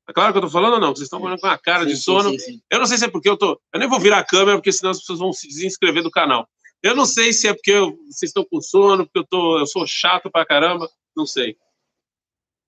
É 0.09 0.13
claro 0.13 0.33
que 0.33 0.39
eu 0.39 0.45
estou 0.47 0.51
falando 0.51 0.75
ou 0.75 0.81
não? 0.81 0.89
Vocês 0.89 1.03
estão 1.03 1.21
falando 1.21 1.39
com 1.39 1.47
a 1.47 1.59
cara 1.59 1.85
sim, 1.85 1.91
de 1.91 1.97
sono. 1.99 2.31
Sim, 2.31 2.39
sim, 2.39 2.63
eu 2.71 2.79
não 2.79 2.87
sei 2.87 2.97
se 2.97 3.05
é 3.05 3.11
porque 3.11 3.29
eu 3.29 3.37
tô. 3.37 3.61
Eu 3.71 3.79
nem 3.79 3.87
vou 3.87 4.01
virar 4.01 4.21
a 4.21 4.25
câmera, 4.25 4.57
porque 4.57 4.73
senão 4.73 4.91
as 4.91 5.01
pessoas 5.01 5.19
vão 5.19 5.35
se 5.35 5.47
desinscrever 5.47 6.03
do 6.03 6.11
canal. 6.11 6.49
Eu 6.83 6.97
não 6.97 7.05
sei 7.05 7.31
se 7.35 7.47
é 7.47 7.53
porque 7.53 7.73
eu, 7.73 7.99
vocês 8.11 8.31
estão 8.31 8.43
com 8.43 8.59
sono, 8.63 9.05
porque 9.05 9.19
eu, 9.19 9.27
tô, 9.27 9.59
eu 9.59 9.67
sou 9.67 9.87
chato 9.87 10.31
pra 10.31 10.47
caramba, 10.47 10.91
não 11.15 11.27
sei. 11.27 11.55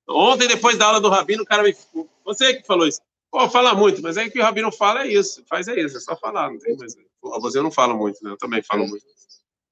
Ontem, 0.07 0.49
depois 0.49 0.77
da 0.77 0.87
aula 0.87 1.01
do 1.01 1.09
Rabino, 1.09 1.45
o 1.45 1.47
cara 1.47 1.63
me. 1.63 1.75
Você 2.27 2.57
que 2.57 2.67
falou 2.67 2.87
isso. 2.87 3.01
Pô, 3.31 3.49
fala 3.49 3.73
muito, 3.73 4.03
mas 4.03 4.19
aí 4.19 4.31
que 4.31 4.39
o 4.39 4.43
Rabino 4.43 4.71
fala 4.71 5.05
é 5.05 5.09
isso. 5.09 5.43
Faz 5.49 5.67
é 5.67 5.81
isso, 5.81 5.97
é 5.97 6.01
só 6.01 6.15
falar, 6.15 6.51
não 6.51 6.59
tem 6.59 6.77
mais. 6.77 6.95
Você 7.23 7.63
não 7.63 7.71
fala 7.71 7.95
muito, 7.95 8.23
né? 8.23 8.33
Eu 8.33 8.37
também 8.37 8.63
falo 8.63 8.87
muito. 8.87 9.07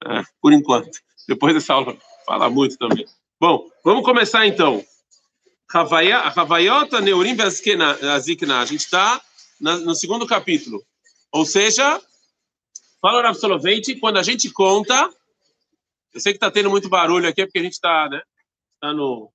É, 0.06 0.23
por 0.40 0.54
enquanto. 0.54 0.99
Depois 1.28 1.54
dessa 1.54 1.75
aula, 1.75 1.97
fala 2.26 2.50
muito 2.50 2.76
também. 2.76 3.06
Bom, 3.38 3.70
vamos 3.85 4.04
começar 4.04 4.47
então. 4.47 4.85
Havaiota 5.73 7.00
Neurim 7.00 7.37
Azikna. 7.40 8.61
A 8.61 8.64
gente 8.64 8.80
está 8.80 9.20
no 9.61 9.94
segundo 9.94 10.26
capítulo. 10.26 10.82
Ou 11.30 11.44
seja, 11.44 12.02
Fala, 13.00 13.23
Rav 13.23 13.38
Soloveitch, 13.38 14.00
quando 14.00 14.16
a 14.16 14.23
gente 14.25 14.50
conta, 14.50 15.08
eu 16.12 16.20
sei 16.20 16.32
que 16.32 16.37
está 16.37 16.50
tendo 16.50 16.68
muito 16.68 16.88
barulho 16.88 17.28
aqui, 17.28 17.44
porque 17.44 17.61
a 17.61 17.62
gente 17.62 17.75
está 17.75 18.08
né, 18.08 18.20
tá 18.80 18.92
no, 18.92 19.32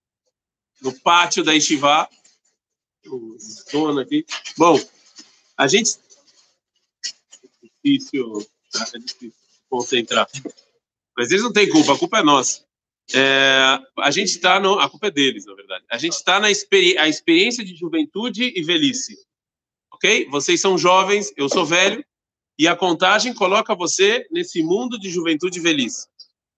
no 0.81 0.99
pátio 0.99 1.43
da 1.45 1.55
Estivá, 1.55 2.09
o 3.05 3.37
dono 3.71 4.01
aqui. 4.01 4.25
Bom, 4.57 4.77
a 5.57 5.67
gente... 5.67 5.97
É 7.63 7.67
difícil, 7.85 8.45
é 8.93 8.97
difícil 8.99 9.33
concentrar. 9.69 10.27
Mas 11.16 11.30
eles 11.30 11.42
não 11.42 11.52
têm 11.52 11.68
culpa, 11.68 11.94
a 11.94 11.98
culpa 11.98 12.18
é 12.18 12.22
nossa. 12.22 12.64
É, 13.14 13.78
a 13.98 14.10
gente 14.10 14.28
está 14.28 14.60
no, 14.60 14.78
a 14.78 14.88
culpa 14.88 15.06
é 15.06 15.10
deles, 15.10 15.46
na 15.46 15.54
verdade. 15.54 15.84
A 15.90 15.96
gente 15.96 16.12
está 16.12 16.38
na 16.38 16.50
experi 16.50 16.96
a 16.98 17.08
experiência 17.08 17.64
de 17.64 17.74
juventude 17.74 18.52
e 18.54 18.62
velhice, 18.62 19.16
ok? 19.92 20.28
Vocês 20.30 20.60
são 20.60 20.76
jovens, 20.76 21.32
eu 21.36 21.48
sou 21.48 21.64
velho 21.64 22.04
e 22.58 22.68
a 22.68 22.76
contagem 22.76 23.32
coloca 23.32 23.74
você 23.74 24.26
nesse 24.30 24.62
mundo 24.62 24.98
de 24.98 25.08
juventude 25.10 25.58
e 25.58 25.62
velhice. 25.62 26.06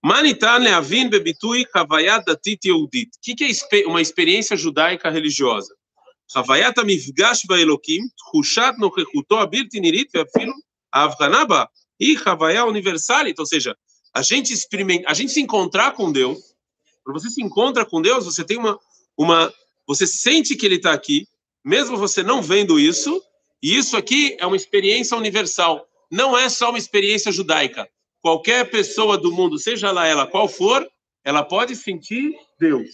Manitan 0.03 0.57
leavin 0.57 1.09
bebitui 1.09 1.65
havayat 1.73 2.25
datit 2.25 2.65
yehudit. 2.65 3.11
O 3.17 3.35
que 3.35 3.45
é 3.71 3.87
uma 3.87 4.01
experiência 4.01 4.57
judaica 4.57 5.09
religiosa? 5.09 5.73
Havayat 6.35 6.79
המפגש 6.79 7.45
באלוקים, 7.45 8.07
תחושת 8.17 8.73
נוכחותו 8.79 9.41
הבלתי 9.41 9.79
נראית 9.79 10.15
ואפילו 10.15 10.53
ההבחנה 10.93 11.45
בה 11.45 11.63
היא 11.99 12.17
חוויה 12.17 12.61
אוניברסלית, 12.61 13.39
ou 13.39 13.45
seja, 13.45 13.73
a 14.16 14.22
gente 14.22 14.50
experimenta, 14.50 15.10
a 15.10 15.12
gente 15.12 15.30
se 15.30 15.42
encontrar 15.42 15.90
com 15.92 16.10
Deus, 16.10 16.38
quando 17.04 17.20
você 17.20 17.28
se 17.28 17.42
encontra 17.42 17.84
com 17.84 18.00
Deus, 18.00 18.24
você 18.24 18.42
tem 18.42 18.56
uma, 18.56 18.80
uma 19.14 19.52
você 19.86 20.06
sente 20.06 20.56
que 20.56 20.64
ele 20.64 20.76
está 20.76 20.92
aqui, 20.92 21.28
mesmo 21.62 21.98
você 21.98 22.22
não 22.22 22.40
vendo 22.40 22.80
isso, 22.80 23.22
e 23.62 23.76
isso 23.76 23.94
aqui 23.94 24.34
é 24.40 24.46
uma 24.46 24.56
experiência 24.56 25.14
universal. 25.14 25.86
Não 26.10 26.36
é 26.36 26.48
só 26.48 26.70
uma 26.70 26.78
experiência 26.78 27.30
judaica. 27.30 27.86
Qualquer 28.22 28.70
pessoa 28.70 29.18
do 29.18 29.30
mundo, 29.30 29.58
seja 29.58 29.92
lá 29.92 30.06
ela 30.06 30.26
qual 30.26 30.48
for, 30.48 30.88
ela 31.22 31.42
pode 31.42 31.76
sentir 31.76 32.34
Deus. 32.58 32.88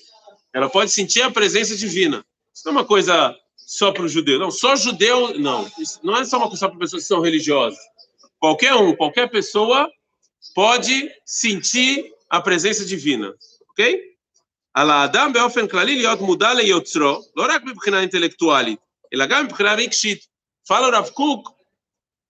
Ela 0.53 0.69
pode 0.69 0.91
sentir 0.91 1.23
a 1.23 1.31
presença 1.31 1.77
divina. 1.77 2.27
Isso 2.53 2.65
não 2.67 2.73
é 2.73 2.77
uma 2.79 2.85
coisa 2.85 3.33
só 3.57 3.93
para 3.93 4.03
o 4.03 4.09
judeu. 4.09 4.41
Não, 4.41 4.51
só 4.51 4.75
judeu, 4.75 5.39
não. 5.39 5.71
Isso 5.79 6.01
não 6.03 6.17
é 6.17 6.25
só 6.25 6.39
uma 6.39 6.49
coisa 6.49 6.69
para 6.69 6.79
pessoas 6.81 7.03
que 7.05 7.09
são 7.09 7.21
religiosas. 7.21 7.79
Qualquer 8.41 8.75
um, 8.75 8.97
qualquer 8.97 9.31
pessoa 9.31 9.89
pode 10.54 11.12
sentir 11.26 12.12
a 12.30 12.42
presença 12.42 12.86
divina. 12.86 13.34
Ok? 13.72 13.84
על 14.78 14.90
האדם 14.90 15.34
באופן 15.34 15.68
כללי 15.68 15.96
להיות 15.96 16.22
מודע 16.22 16.54
ליוצרו, 16.54 17.22
לא 17.36 17.46
רק 17.50 17.64
מבחינה 17.64 18.02
אינטלקטואלית, 18.02 18.80
אלא 19.14 19.26
גם 19.26 19.46
מבחינה 19.46 19.74
רגשית. 19.74 20.28
Fala 20.70 20.92
Rav 20.92 21.12
Kuk, 21.12 21.50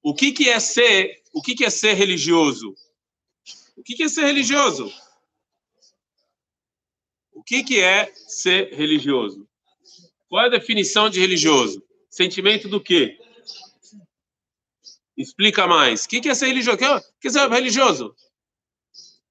o 0.04 0.14
que, 0.14 0.32
que 0.32 0.48
é 0.48 0.60
ser, 0.60 1.24
o 1.34 1.42
que, 1.42 1.56
que 1.56 1.66
é 1.66 1.70
ser 1.70 1.94
religioso? 1.94 2.76
O 3.76 3.84
que, 3.84 3.96
que 3.96 4.04
é 4.04 4.08
ser 4.08 4.26
religioso? 4.26 4.94
O 7.34 7.44
que, 7.44 7.64
que 7.64 7.80
é 7.80 8.14
ser 8.28 8.74
religioso? 8.74 9.48
Qual 10.30 10.44
é 10.44 10.46
a 10.46 10.50
definição 10.58 11.10
de 11.10 11.20
religioso? 11.20 11.84
Sentimento 12.10 12.70
do 12.70 12.80
quê? 12.80 13.18
Explica 15.17 15.67
mais. 15.67 16.05
O 16.05 16.09
que, 16.09 16.21
que 16.21 16.29
é 16.29 16.35
ser 16.35 16.47
religioso? 16.47 16.77
O 16.77 17.21
que 17.21 17.29
é 17.29 17.31
ser 17.31 17.49
religioso? 17.51 18.15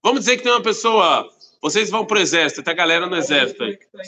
Vamos 0.03 0.21
dizer 0.21 0.37
que 0.37 0.43
tem 0.43 0.51
uma 0.51 0.61
pessoa. 0.61 1.29
Vocês 1.61 1.89
vão 1.89 2.05
para 2.05 2.17
o 2.17 2.21
exército, 2.21 2.63
tem 2.63 2.73
a 2.73 2.75
galera 2.75 3.05
no 3.05 3.15
exército. 3.15 3.63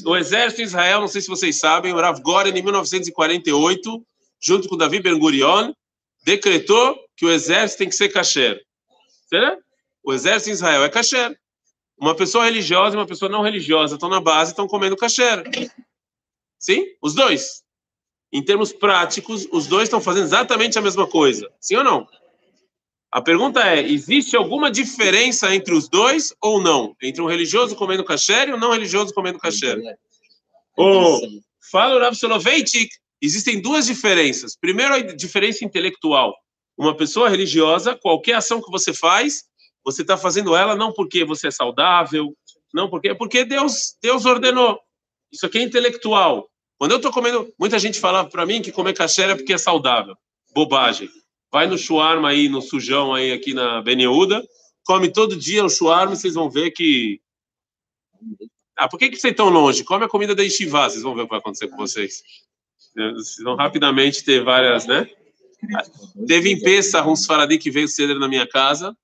O 0.05 0.17
exército 0.17 0.61
de 0.61 0.67
Israel, 0.67 1.01
não 1.01 1.07
sei 1.07 1.21
se 1.21 1.27
vocês 1.27 1.59
sabem, 1.59 1.93
o 1.93 1.99
Rav 1.99 2.19
Goren, 2.21 2.49
em 2.49 2.63
1948, 2.63 4.05
junto 4.41 4.67
com 4.67 4.75
Davi 4.75 4.99
Ben 4.99 5.17
Gurion, 5.17 5.71
decretou 6.25 6.97
que 7.15 7.25
o 7.25 7.31
exército 7.31 7.79
tem 7.79 7.89
que 7.89 7.95
ser 7.95 8.09
kasher. 8.09 8.59
Certo? 9.29 9.63
O 10.03 10.13
exército 10.13 10.49
em 10.49 10.53
Israel 10.53 10.83
é 10.83 10.89
kasher. 10.89 11.37
Uma 11.97 12.15
pessoa 12.15 12.45
religiosa 12.45 12.95
e 12.95 12.99
uma 12.99 13.05
pessoa 13.05 13.29
não 13.29 13.43
religiosa 13.43 13.95
estão 13.95 14.09
na 14.09 14.19
base 14.19 14.51
e 14.51 14.53
estão 14.53 14.67
comendo 14.67 14.97
kasher. 14.97 15.43
Sim? 16.59 16.85
Os 17.01 17.13
dois. 17.13 17.62
Em 18.33 18.43
termos 18.43 18.73
práticos, 18.73 19.47
os 19.51 19.67
dois 19.67 19.83
estão 19.83 20.01
fazendo 20.01 20.25
exatamente 20.25 20.77
a 20.77 20.81
mesma 20.81 21.07
coisa. 21.07 21.49
Sim 21.61 21.75
ou 21.75 21.83
não? 21.83 22.07
A 23.11 23.21
pergunta 23.21 23.61
é: 23.61 23.79
existe 23.79 24.35
alguma 24.35 24.71
diferença 24.71 25.53
entre 25.53 25.73
os 25.73 25.87
dois 25.87 26.33
ou 26.41 26.59
não? 26.59 26.95
Entre 27.01 27.21
um 27.21 27.27
religioso 27.27 27.75
comendo 27.75 28.03
kasher 28.03 28.49
e 28.49 28.53
um 28.53 28.59
não 28.59 28.71
religioso 28.71 29.13
comendo 29.13 29.37
kasher? 29.37 29.79
Ou, 30.75 31.21
fala 31.71 31.95
o 31.95 31.99
Rav 31.99 32.15
Soloveitchik 32.15 32.89
Existem 33.23 33.61
duas 33.61 33.85
diferenças. 33.85 34.53
Primeiro, 34.53 34.95
a 34.95 34.99
diferença 34.99 35.63
intelectual. 35.63 36.35
Uma 36.77 36.93
pessoa 36.93 37.29
religiosa, 37.29 37.95
qualquer 37.95 38.33
ação 38.33 38.61
que 38.61 38.69
você 38.69 38.93
faz, 38.93 39.45
você 39.81 40.01
está 40.01 40.17
fazendo 40.17 40.53
ela 40.53 40.75
não 40.75 40.91
porque 40.91 41.23
você 41.23 41.47
é 41.47 41.51
saudável, 41.51 42.35
não 42.73 42.89
porque 42.89 43.07
é 43.07 43.13
porque 43.13 43.45
Deus 43.45 43.95
Deus 44.01 44.25
ordenou. 44.25 44.77
Isso 45.31 45.45
aqui 45.45 45.59
é 45.59 45.61
intelectual. 45.61 46.49
Quando 46.77 46.91
eu 46.91 46.97
estou 46.97 47.11
comendo, 47.11 47.53
muita 47.57 47.79
gente 47.79 47.99
fala 47.99 48.25
para 48.25 48.45
mim 48.45 48.61
que 48.61 48.71
comer 48.71 48.93
kasher 48.93 49.29
é 49.29 49.35
porque 49.35 49.53
é 49.53 49.57
saudável. 49.57 50.15
Bobagem. 50.53 51.09
Vai 51.51 51.67
no 51.67 51.77
shawarma 51.77 52.29
aí, 52.29 52.49
no 52.49 52.61
sujão 52.61 53.13
aí 53.13 53.31
aqui 53.31 53.53
na 53.53 53.81
Beneuda, 53.81 54.43
come 54.83 55.11
todo 55.11 55.35
dia 55.35 55.63
o 55.63 55.69
shawarma 55.69 56.13
e 56.13 56.17
vocês 56.17 56.33
vão 56.33 56.49
ver 56.49 56.71
que 56.71 57.21
ah, 58.75 58.89
por 58.89 58.97
que, 58.97 59.09
que 59.09 59.17
vocês 59.17 59.31
estão 59.31 59.49
longe? 59.49 59.83
Come 59.83 60.05
a 60.05 60.09
comida 60.09 60.33
da 60.33 60.43
Ishivá, 60.43 60.89
vocês 60.89 61.03
vão 61.03 61.13
ver 61.13 61.21
o 61.21 61.25
que 61.25 61.31
vai 61.31 61.39
acontecer 61.39 61.67
com 61.67 61.77
vocês. 61.77 62.23
Vocês 62.95 63.43
vão 63.43 63.55
rapidamente 63.55 64.23
ter 64.23 64.43
várias, 64.43 64.85
né? 64.85 65.09
Teve 66.27 66.51
em 66.51 66.59
Pessah 66.59 67.07
um 67.07 67.15
Faradi 67.15 67.57
que 67.57 67.71
veio 67.71 67.87
ceder 67.87 68.17
na 68.17 68.27
minha 68.27 68.47
casa, 68.47 68.95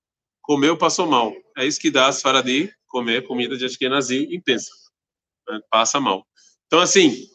comeu, 0.41 0.75
passou 0.75 1.07
mal. 1.07 1.33
É 1.57 1.65
isso 1.65 1.79
que 1.79 1.91
dá 1.91 2.07
as 2.07 2.21
Faradi 2.21 2.73
comer 2.88 3.25
comida 3.25 3.55
de 3.55 3.65
Ashkenazi 3.65 4.27
em 4.31 4.41
Pessah. 4.41 4.73
Né? 5.47 5.59
Passa 5.69 5.99
mal. 5.99 6.25
Então, 6.67 6.79
assim, 6.79 7.27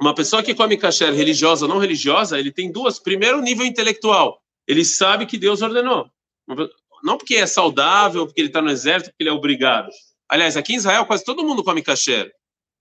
uma 0.00 0.14
pessoa 0.14 0.42
que 0.42 0.54
come 0.54 0.76
kasher 0.76 1.12
religiosa 1.12 1.66
ou 1.66 1.68
não 1.68 1.78
religiosa, 1.78 2.38
ele 2.38 2.52
tem 2.52 2.70
duas. 2.70 2.98
Primeiro, 2.98 3.40
nível 3.40 3.64
intelectual. 3.64 4.40
Ele 4.66 4.84
sabe 4.84 5.26
que 5.26 5.38
Deus 5.38 5.62
ordenou. 5.62 6.10
Não 7.02 7.18
porque 7.18 7.36
é 7.36 7.46
saudável, 7.46 8.26
porque 8.26 8.40
ele 8.40 8.48
está 8.48 8.62
no 8.62 8.70
exército, 8.70 9.10
porque 9.10 9.22
ele 9.22 9.30
é 9.30 9.32
obrigado. 9.32 9.90
Aliás, 10.28 10.56
aqui 10.56 10.72
em 10.72 10.76
Israel 10.76 11.06
quase 11.06 11.24
todo 11.24 11.44
mundo 11.44 11.62
come 11.62 11.82
kasher. 11.82 12.32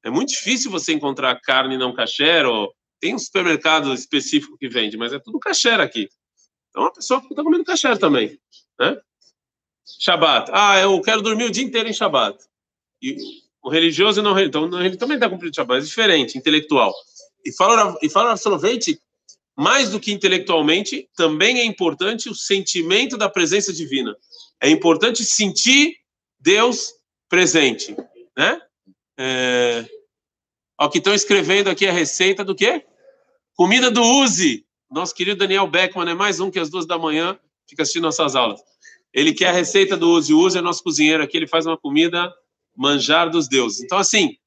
É 0.03 0.09
muito 0.09 0.29
difícil 0.29 0.71
você 0.71 0.93
encontrar 0.93 1.39
carne 1.41 1.77
não 1.77 1.93
kasher, 1.93 2.45
ou 2.45 2.73
tem 2.99 3.13
um 3.13 3.19
supermercado 3.19 3.93
específico 3.93 4.57
que 4.57 4.69
vende, 4.69 4.97
mas 4.97 5.13
é 5.13 5.19
tudo 5.19 5.39
kasher 5.39 5.79
aqui. 5.79 6.09
Então, 6.69 6.85
a 6.85 6.91
pessoa 6.91 7.19
está 7.19 7.43
comendo 7.43 7.63
kasher 7.63 7.97
também, 7.97 8.39
né? 8.79 8.97
Shabbat. 9.99 10.49
Ah, 10.53 10.79
eu 10.79 10.99
quero 11.01 11.21
dormir 11.21 11.43
o 11.43 11.51
dia 11.51 11.63
inteiro 11.63 11.89
em 11.89 11.93
Shabbat. 11.93 12.37
E 13.01 13.42
o 13.63 13.69
religioso 13.69 14.21
não 14.21 14.37
então 14.39 14.83
ele 14.83 14.97
também 14.97 15.15
está 15.15 15.29
cumprindo 15.29 15.55
Shabbat, 15.55 15.81
é 15.81 15.85
diferente, 15.85 16.37
intelectual. 16.37 16.93
E 17.45 17.51
fala, 17.53 17.97
e 18.01 18.09
fala 18.09 18.35
mais 19.55 19.89
do 19.89 19.99
que 19.99 20.11
intelectualmente, 20.11 21.09
também 21.15 21.59
é 21.59 21.65
importante 21.65 22.29
o 22.29 22.35
sentimento 22.35 23.17
da 23.17 23.29
presença 23.29 23.71
divina. 23.71 24.15
É 24.59 24.69
importante 24.69 25.23
sentir 25.23 25.95
Deus 26.39 26.93
presente, 27.29 27.95
né? 28.37 28.59
É... 29.17 29.85
Ó, 30.79 30.89
que 30.89 30.97
estão 30.97 31.13
escrevendo 31.13 31.69
aqui 31.69 31.87
a 31.87 31.91
receita 31.91 32.43
do 32.43 32.55
quê? 32.55 32.83
Comida 33.55 33.89
do 33.89 34.01
Uzi. 34.01 34.65
Nosso 34.91 35.13
querido 35.15 35.37
Daniel 35.37 35.67
Beckman 35.67 36.09
é 36.09 36.15
mais 36.15 36.39
um 36.39 36.51
que 36.51 36.59
às 36.59 36.69
duas 36.69 36.85
da 36.85 36.97
manhã 36.97 37.37
fica 37.69 37.83
assistindo 37.83 38.03
nossas 38.03 38.35
aulas. 38.35 38.59
Ele 39.13 39.33
quer 39.33 39.49
a 39.49 39.53
receita 39.53 39.95
do 39.95 40.09
Uzi. 40.09 40.33
O 40.33 40.39
Uzi 40.39 40.57
é 40.57 40.61
nosso 40.61 40.83
cozinheiro 40.83 41.23
aqui, 41.23 41.37
ele 41.37 41.47
faz 41.47 41.65
uma 41.65 41.77
comida 41.77 42.33
manjar 42.75 43.29
dos 43.29 43.47
deuses. 43.47 43.81
Então, 43.81 43.97
assim, 43.97 44.37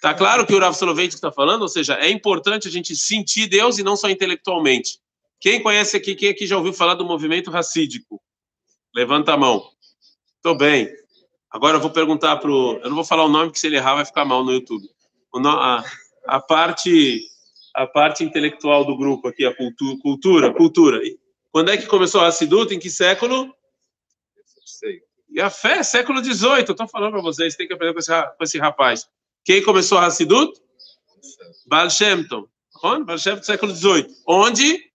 tá 0.00 0.14
claro 0.14 0.46
que 0.46 0.54
o 0.54 0.58
Rav 0.58 0.74
Soloveitch 0.74 1.14
está 1.14 1.32
falando, 1.32 1.62
ou 1.62 1.68
seja, 1.68 1.94
é 1.94 2.10
importante 2.10 2.68
a 2.68 2.70
gente 2.70 2.94
sentir 2.96 3.46
Deus 3.46 3.78
e 3.78 3.82
não 3.82 3.96
só 3.96 4.08
intelectualmente. 4.08 4.98
Quem 5.40 5.62
conhece 5.62 5.96
aqui, 5.96 6.14
quem 6.14 6.28
aqui 6.28 6.46
já 6.46 6.56
ouviu 6.56 6.72
falar 6.72 6.94
do 6.94 7.04
movimento 7.04 7.50
racídico? 7.50 8.20
Levanta 8.94 9.32
a 9.32 9.36
mão. 9.36 9.70
Tô 10.42 10.54
bem. 10.54 10.88
Agora 11.50 11.76
eu 11.76 11.80
vou 11.80 11.90
perguntar 11.90 12.36
para 12.36 12.50
o. 12.50 12.78
Eu 12.82 12.88
não 12.88 12.94
vou 12.94 13.04
falar 13.04 13.24
o 13.24 13.28
nome, 13.28 13.46
porque 13.46 13.58
se 13.58 13.66
ele 13.66 13.76
errar 13.76 13.94
vai 13.94 14.04
ficar 14.04 14.24
mal 14.24 14.44
no 14.44 14.52
YouTube. 14.52 14.86
No... 15.34 15.48
A, 15.48 15.84
a, 16.26 16.40
parte, 16.40 17.20
a 17.74 17.86
parte 17.86 18.22
intelectual 18.22 18.84
do 18.84 18.96
grupo 18.96 19.28
aqui, 19.28 19.44
a 19.44 19.54
cultu... 19.54 19.98
cultura, 19.98 20.52
cultura. 20.52 21.00
Quando 21.50 21.70
é 21.70 21.76
que 21.76 21.86
começou 21.86 22.20
a 22.20 22.26
Hasidut? 22.26 22.72
Em 22.74 22.78
que 22.78 22.90
século? 22.90 23.52
Sei. 24.64 25.02
E 25.30 25.40
a 25.40 25.48
fé, 25.48 25.82
século 25.82 26.22
XVIII. 26.22 26.64
Eu 26.66 26.72
estou 26.72 26.88
falando 26.88 27.12
para 27.12 27.22
vocês, 27.22 27.54
tem 27.54 27.66
que 27.66 27.72
aprender 27.72 27.92
com 27.92 28.00
esse, 28.00 28.10
com 28.10 28.44
esse 28.44 28.58
rapaz. 28.58 29.08
Quem 29.44 29.62
começou 29.62 29.98
a 29.98 30.06
Hassidut? 30.06 30.60
Baal 31.66 31.88
Shem 31.88 32.26
Tov. 32.26 32.48
Baal 33.04 33.18
Shem 33.18 33.42
século 33.42 33.74
XVIII. 33.74 34.06
Onde? 34.26 34.90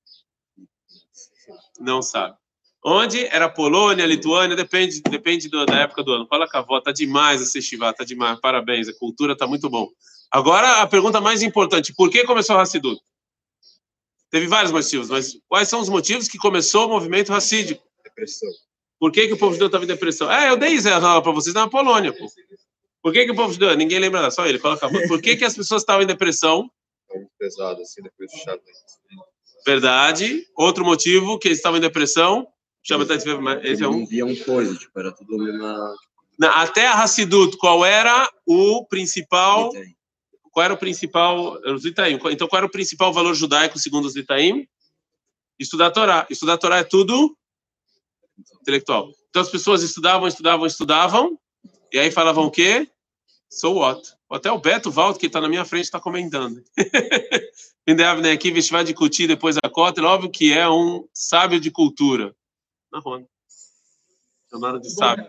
Não 1.80 2.02
sabe. 2.02 2.36
Onde 2.84 3.26
era 3.28 3.50
Polônia, 3.50 4.06
Lituânia, 4.06 4.56
depende, 4.56 5.02
depende 5.02 5.50
da 5.50 5.80
época 5.80 6.04
do 6.04 6.14
ano. 6.14 6.28
Fala 6.28 6.48
com 6.48 6.58
a 6.58 6.60
avó, 6.60 6.80
tá 6.80 6.92
demais 6.92 7.42
esse 7.42 7.54
festival, 7.54 7.92
tá 7.94 8.04
demais, 8.04 8.40
parabéns, 8.40 8.88
a 8.88 8.94
cultura 8.94 9.36
tá 9.36 9.48
muito 9.48 9.68
bom. 9.70 9.90
Agora, 10.30 10.82
a 10.82 10.88
pergunta 10.88 11.20
mais 11.20 11.42
importante, 11.42 11.94
por 11.96 12.12
que 12.12 12.24
começou 12.26 12.56
o 12.56 12.60
Hassidut? 12.60 13.02
Teve 14.30 14.48
vários 14.48 14.72
motivos, 14.72 15.10
mas 15.10 15.36
quais 15.48 15.68
são 15.68 15.80
os 15.80 15.90
motivos 15.90 16.28
que 16.28 16.38
começou 16.38 16.86
o 16.86 16.90
movimento 16.90 17.32
racídico? 17.32 17.84
Depressão. 18.04 18.50
Por 19.00 19.12
que, 19.12 19.28
que 19.28 19.34
o 19.34 19.38
povo 19.38 19.54
judeu 19.54 19.68
estava 19.68 19.84
em 19.84 19.88
depressão? 19.88 20.32
É, 20.32 20.50
eu 20.50 20.58
dei 20.58 20.72
isso 20.74 20.88
para 20.90 21.32
vocês 21.32 21.54
na 21.54 21.70
Polônia, 21.70 22.14
pô. 22.14 22.28
Por 23.02 23.14
que, 23.14 23.26
que 23.26 23.32
o 23.32 23.36
povo 23.36 23.54
judeu, 23.54 23.76
ninguém 23.76 24.00
lembra, 24.00 24.32
só 24.32 24.48
ele, 24.48 24.58
coloca 24.58 24.90
Por 24.90 25.22
que, 25.22 25.36
que 25.36 25.46
as 25.46 25.56
pessoas 25.56 25.82
estavam 25.82 26.02
em 26.02 26.08
depressão? 26.08 26.70
Muito 27.14 27.30
pesado, 27.38 27.82
assim, 27.82 28.02
depois 28.02 28.32
do 28.32 28.38
chá. 28.40 28.58
Verdade. 29.66 30.46
Outro 30.56 30.84
motivo 30.84 31.38
que 31.38 31.48
eles 31.48 31.58
estavam 31.58 31.78
em 31.78 31.82
depressão, 31.82 32.48
chama 32.84 33.06
esse 33.64 33.84
é 33.84 33.88
um. 33.88 34.00
Não 34.00 34.06
via 34.06 34.26
um 34.26 34.36
coisa, 34.36 34.76
tipo, 34.76 35.00
era 35.00 35.12
tudo 35.12 35.36
uma. 35.36 35.96
Na, 36.38 36.62
até 36.62 36.88
a 36.88 37.02
Hassidut, 37.02 37.58
qual 37.58 37.86
era 37.86 38.30
o 38.46 38.86
principal. 38.86 39.72
Qual 40.52 40.64
era 40.64 40.74
o 40.74 40.78
principal. 40.78 41.60
Os 41.64 41.86
Itaim. 41.86 42.20
Então, 42.32 42.48
qual 42.48 42.58
era 42.58 42.66
o 42.66 42.72
principal 42.72 43.12
valor 43.12 43.34
judaico 43.34 43.78
segundo 43.80 44.06
os 44.06 44.16
Itaim? 44.16 44.68
Estudar 45.60 45.88
a 45.88 45.92
Torá. 45.92 46.28
Estudar 46.30 46.54
a 46.54 46.58
Torá 46.58 46.78
é 46.78 46.84
tudo 46.84 47.36
intelectual. 48.62 49.10
Então, 49.30 49.42
as 49.42 49.50
pessoas 49.50 49.84
estudavam, 49.84 50.28
estudavam, 50.28 50.66
estudavam, 50.66 51.40
e 51.92 52.00
aí 52.00 52.12
falavam 52.12 52.46
o 52.46 52.52
quê? 52.52 52.90
So 53.50 53.76
what? 53.76 54.14
Até 54.30 54.52
o 54.52 54.60
Beto 54.60 54.92
Valdo, 54.92 55.20
que 55.20 55.28
está 55.28 55.40
na 55.40 55.48
minha 55.48 55.66
frente, 55.66 55.86
está 55.86 56.00
comentando. 56.00 56.64
Vindavne 57.88 58.32
aqui, 58.32 58.52
vai 58.72 58.84
discutir 58.84 59.28
depois 59.28 59.56
da 59.56 59.70
cota, 59.70 60.02
óbvio 60.02 60.32
que 60.32 60.52
é 60.52 60.68
um 60.68 61.08
sábio 61.14 61.60
de 61.60 61.70
cultura 61.70 62.36
na 62.92 63.00
Ronda. 63.00 63.28
Chamado 64.50 64.80
de 64.80 64.90
sábio. 64.90 65.28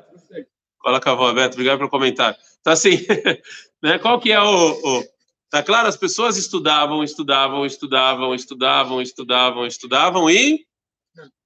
Coloca 0.79 1.11
a 1.11 1.15
voz, 1.15 1.35
Beto, 1.35 1.55
obrigado 1.55 1.79
pelo 1.79 1.91
comentário. 1.91 2.39
Então, 2.61 2.73
assim, 2.73 2.91
né, 3.83 3.99
qual 3.99 4.21
que 4.21 4.33
é 4.33 4.41
o, 4.41 4.73
o... 4.73 5.05
Tá 5.51 5.63
claro? 5.63 5.89
As 5.89 5.97
pessoas 5.97 6.37
estudavam, 6.37 7.05
estudavam, 7.05 7.67
estudavam, 7.67 8.35
estudavam, 8.35 9.03
estudavam, 9.03 9.67
estudavam 9.67 10.31
e... 10.31 10.67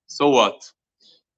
So 0.06 0.30
what? 0.30 0.58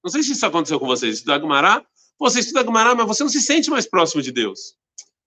Não 0.02 0.10
sei 0.10 0.22
se 0.22 0.32
isso 0.32 0.44
aconteceu 0.44 0.80
com 0.80 0.86
vocês. 0.86 1.16
Estudar 1.16 1.38
Gumará, 1.38 1.84
você 2.18 2.40
estuda 2.40 2.62
Gumará, 2.62 2.94
mas 2.94 3.06
você 3.06 3.22
não 3.22 3.30
se 3.30 3.40
sente 3.40 3.70
mais 3.70 3.86
próximo 3.86 4.22
de 4.22 4.32
Deus. 4.32 4.74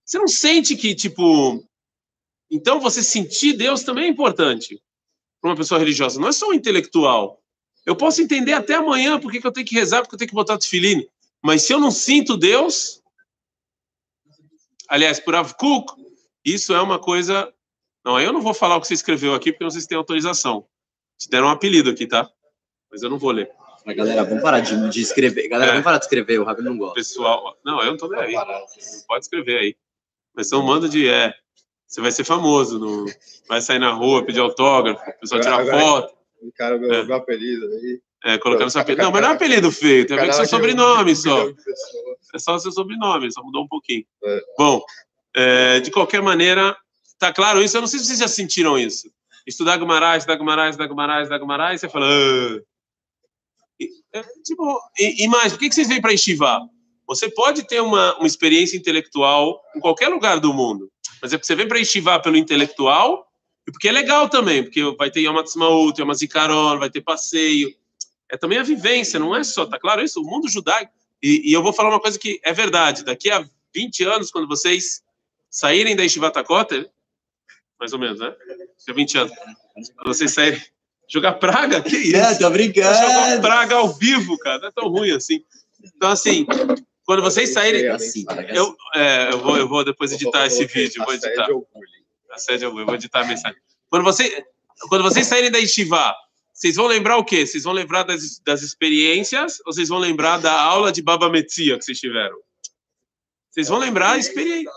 Você 0.05 0.17
não 0.17 0.27
sente 0.27 0.75
que, 0.75 0.93
tipo... 0.93 1.63
Então, 2.49 2.79
você 2.79 3.01
sentir 3.01 3.53
Deus 3.53 3.83
também 3.83 4.05
é 4.05 4.07
importante 4.07 4.81
para 5.41 5.49
uma 5.49 5.57
pessoa 5.57 5.79
religiosa. 5.79 6.19
Não 6.19 6.27
é 6.27 6.31
só 6.31 6.49
um 6.49 6.53
intelectual. 6.53 7.41
Eu 7.85 7.95
posso 7.95 8.21
entender 8.21 8.53
até 8.53 8.75
amanhã 8.75 9.19
porque 9.19 9.39
que 9.39 9.47
eu 9.47 9.51
tenho 9.51 9.65
que 9.65 9.75
rezar, 9.75 10.01
porque 10.01 10.15
eu 10.15 10.19
tenho 10.19 10.29
que 10.29 10.35
botar 10.35 10.57
tefiline. 10.57 11.09
Mas 11.43 11.63
se 11.63 11.73
eu 11.73 11.79
não 11.79 11.91
sinto 11.91 12.37
Deus, 12.37 13.01
aliás, 14.87 15.19
por 15.19 15.35
Avkuk, 15.35 15.93
isso 16.43 16.73
é 16.73 16.81
uma 16.81 16.99
coisa. 16.99 17.53
Não, 18.03 18.19
eu 18.19 18.31
não 18.31 18.41
vou 18.41 18.53
falar 18.53 18.77
o 18.77 18.81
que 18.81 18.87
você 18.87 18.93
escreveu 18.93 19.33
aqui, 19.33 19.51
porque 19.51 19.63
não 19.63 19.71
sei 19.71 19.81
se 19.81 19.87
tem 19.87 19.97
autorização. 19.97 20.67
Te 21.17 21.29
deram 21.29 21.47
um 21.47 21.51
apelido 21.51 21.89
aqui, 21.89 22.07
tá? 22.07 22.29
Mas 22.91 23.03
eu 23.03 23.09
não 23.09 23.17
vou 23.17 23.31
ler. 23.31 23.51
Mas, 23.85 23.95
galera, 23.95 24.23
vamos 24.23 24.41
parar 24.41 24.61
de, 24.61 24.89
de 24.89 25.01
escrever. 25.01 25.47
Galera, 25.47 25.69
é. 25.69 25.73
vamos 25.73 25.83
parar 25.83 25.99
de 25.99 26.05
escrever, 26.05 26.39
o 26.39 26.43
Rabi 26.43 26.63
não 26.63 26.77
gosta. 26.77 26.95
Pessoal, 26.95 27.55
não, 27.63 27.79
eu 27.81 27.91
não 27.91 27.97
tô 27.97 28.07
nem 28.07 28.19
aí. 28.19 28.33
Pode 29.07 29.25
escrever 29.25 29.59
aí. 29.59 29.75
Mas 30.35 30.49
são 30.49 30.61
um 30.61 30.65
mando 30.65 30.89
de. 30.89 31.07
É, 31.07 31.33
você 31.87 32.01
vai 32.01 32.11
ser 32.11 32.23
famoso, 32.23 32.79
no, 32.79 33.05
vai 33.47 33.61
sair 33.61 33.79
na 33.79 33.91
rua, 33.91 34.25
pedir 34.25 34.39
autógrafo, 34.39 34.99
o 35.01 35.19
pessoal 35.19 35.41
tirar 35.41 35.65
foto. 35.65 36.15
O 36.41 36.51
cara 36.51 36.77
meu, 36.77 36.91
é. 36.91 37.03
meu 37.03 37.15
apelido 37.15 37.65
aí. 37.67 38.01
É, 38.25 38.37
colocando 38.39 38.71
seu 38.71 38.81
apelido. 38.81 39.03
Não, 39.03 39.11
mas 39.11 39.21
não 39.21 39.29
é 39.29 39.33
apelido 39.33 39.71
feio, 39.71 40.05
tem 40.05 40.17
a 40.17 40.21
ver 40.21 40.27
com 40.27 40.33
seu 40.33 40.47
sobrenome 40.47 41.15
só. 41.15 41.47
É 42.33 42.39
só 42.39 42.57
seu 42.57 42.71
sobrenome, 42.71 43.31
só 43.31 43.43
mudou 43.43 43.63
um 43.63 43.67
pouquinho. 43.67 44.03
É. 44.23 44.41
Bom, 44.57 44.83
é, 45.35 45.79
de 45.79 45.91
qualquer 45.91 46.23
maneira, 46.23 46.75
tá 47.19 47.31
claro 47.31 47.61
isso? 47.61 47.77
Eu 47.77 47.81
não 47.81 47.87
sei 47.87 47.99
se 47.99 48.07
vocês 48.07 48.19
já 48.19 48.27
sentiram 48.27 48.79
isso. 48.79 49.09
Estudar 49.45 49.77
Gumarás, 49.77 50.23
estudar 50.23 50.37
Gumarás, 50.37 50.71
estudar 50.71 50.87
Gumarás, 50.87 51.21
estudar 51.21 51.37
Gumarás, 51.37 51.81
você 51.81 51.87
fala. 51.87 52.07
Ah. 52.07 52.59
É, 54.13 54.23
tipo, 54.43 54.79
e, 54.97 55.23
e, 55.23 55.27
mais, 55.27 55.53
por 55.53 55.59
que, 55.59 55.69
que 55.69 55.75
vocês 55.75 55.87
vêm 55.87 56.01
para 56.01 56.13
estivar? 56.13 56.61
Você 57.07 57.29
pode 57.29 57.67
ter 57.67 57.81
uma, 57.81 58.17
uma 58.17 58.27
experiência 58.27 58.77
intelectual 58.77 59.61
em 59.75 59.79
qualquer 59.79 60.07
lugar 60.07 60.39
do 60.39 60.53
mundo, 60.53 60.89
mas 61.21 61.33
é 61.33 61.37
porque 61.37 61.47
você 61.47 61.55
vem 61.55 61.67
para 61.67 61.79
estivar 61.79 62.21
pelo 62.21 62.37
intelectual 62.37 63.27
e 63.67 63.71
porque 63.71 63.89
é 63.89 63.91
legal 63.91 64.29
também, 64.29 64.63
porque 64.63 64.81
vai 64.97 65.11
ter 65.11 65.21
Yom 65.21 65.37
Ha'atzmaut, 65.37 65.99
Yom 65.99 66.79
vai 66.79 66.89
ter 66.89 67.01
passeio. 67.01 67.73
É 68.31 68.37
também 68.37 68.57
a 68.57 68.63
vivência, 68.63 69.19
não 69.19 69.35
é 69.35 69.43
só, 69.43 69.65
tá 69.65 69.79
claro 69.79 70.01
isso? 70.01 70.21
O 70.21 70.25
mundo 70.25 70.49
judaico. 70.49 70.91
E, 71.21 71.49
e, 71.49 71.53
eu 71.53 71.61
vou 71.61 71.73
falar 71.73 71.89
uma 71.89 71.99
coisa 71.99 72.17
que 72.17 72.39
é 72.43 72.53
verdade. 72.53 73.03
Daqui 73.03 73.29
a 73.31 73.47
20 73.73 74.03
anos, 74.03 74.31
quando 74.31 74.47
vocês 74.47 75.03
saírem 75.49 75.95
da 75.95 76.03
Yeshivat 76.03 76.35
mais 77.79 77.93
ou 77.93 77.99
menos, 77.99 78.19
né? 78.19 78.29
Daqui 78.29 78.91
a 78.91 78.93
20 78.93 79.17
anos. 79.17 79.33
Quando 79.95 80.07
vocês 80.07 80.31
saírem, 80.31 80.61
Jogar 81.07 81.33
praga? 81.33 81.81
Que 81.81 81.95
isso? 81.95 82.15
É, 82.15 82.35
tô 82.35 82.49
brincando. 82.49 82.95
Jogar 82.95 83.41
praga 83.41 83.75
ao 83.75 83.93
vivo, 83.93 84.37
cara. 84.39 84.59
Não 84.59 84.67
é 84.67 84.71
tão 84.71 84.87
ruim 84.87 85.11
assim. 85.11 85.43
Então, 85.95 86.09
assim, 86.09 86.45
quando 87.05 87.21
vocês 87.21 87.53
saírem. 87.53 87.87
Assim, 87.89 88.25
Eu, 88.49 88.75
é, 88.95 89.31
eu, 89.31 89.39
vou, 89.39 89.57
eu 89.57 89.67
vou 89.67 89.83
depois 89.85 90.11
editar 90.11 90.45
esse 90.47 90.65
vídeo, 90.65 91.03
vou 91.05 91.13
editar. 91.13 91.43
assédio. 91.43 91.67
Assédio, 92.31 92.65
eu 92.79 92.85
vou 92.85 92.95
editar 92.95 93.21
a 93.21 93.25
mensagem. 93.25 93.57
Quando, 93.89 94.03
você, 94.03 94.43
quando 94.89 95.03
vocês 95.03 95.27
saírem 95.27 95.51
da 95.51 95.59
Yeshiva, 95.59 96.13
vocês 96.51 96.75
vão 96.75 96.87
lembrar 96.87 97.17
o 97.17 97.23
quê? 97.23 97.45
Vocês 97.45 97.63
vão 97.63 97.73
lembrar 97.73 98.03
das, 98.03 98.39
das 98.39 98.61
experiências 98.61 99.59
ou 99.65 99.73
vocês 99.73 99.89
vão 99.89 99.99
lembrar 99.99 100.37
da 100.39 100.53
aula 100.59 100.91
de 100.91 101.01
Baba 101.01 101.29
Metzia 101.29 101.77
que 101.77 101.85
vocês 101.85 101.99
tiveram? 101.99 102.37
Vocês 103.51 103.69
vão 103.69 103.77
lembrar 103.77 104.11
a 104.11 104.17
experiência. 104.17 104.71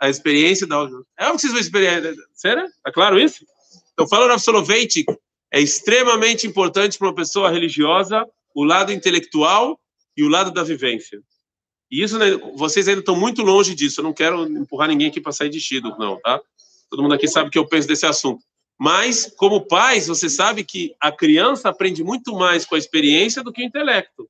A 0.00 0.08
experiência 0.08 0.66
da 0.66 0.76
aula. 0.76 0.90
É 1.18 1.28
o 1.28 1.32
que 1.32 1.40
vocês 1.40 1.52
vão 1.52 1.60
experimentar. 1.60 2.12
Sério? 2.34 2.68
Tá 2.82 2.92
claro 2.92 3.18
isso? 3.18 3.44
Então, 3.92 4.06
falando 4.08 4.30
Rav 4.30 4.40
Soloveitchik, 4.40 5.06
é 5.52 5.60
extremamente 5.60 6.46
importante 6.46 6.98
para 6.98 7.08
uma 7.08 7.14
pessoa 7.14 7.50
religiosa 7.50 8.26
o 8.54 8.64
lado 8.64 8.92
intelectual 8.92 9.78
e 10.16 10.24
o 10.24 10.28
lado 10.28 10.50
da 10.50 10.62
vivência. 10.62 11.20
E 11.90 12.02
isso, 12.02 12.18
né, 12.18 12.32
vocês 12.54 12.88
ainda 12.88 13.00
estão 13.00 13.14
muito 13.14 13.42
longe 13.42 13.74
disso. 13.74 14.00
Eu 14.00 14.04
não 14.04 14.12
quero 14.12 14.44
empurrar 14.44 14.88
ninguém 14.88 15.08
aqui 15.08 15.20
para 15.20 15.32
sair 15.32 15.50
de 15.50 15.60
Shido, 15.60 15.94
não, 15.98 16.18
tá? 16.20 16.40
Todo 16.90 17.02
mundo 17.02 17.14
aqui 17.14 17.28
sabe 17.28 17.48
o 17.48 17.50
que 17.50 17.58
eu 17.58 17.68
penso 17.68 17.86
desse 17.86 18.06
assunto. 18.06 18.44
Mas, 18.78 19.32
como 19.36 19.66
pais, 19.66 20.06
você 20.06 20.28
sabe 20.28 20.64
que 20.64 20.94
a 21.00 21.10
criança 21.10 21.68
aprende 21.68 22.02
muito 22.02 22.34
mais 22.34 22.64
com 22.64 22.74
a 22.74 22.78
experiência 22.78 23.42
do 23.42 23.52
que 23.52 23.62
o 23.62 23.64
intelecto. 23.64 24.28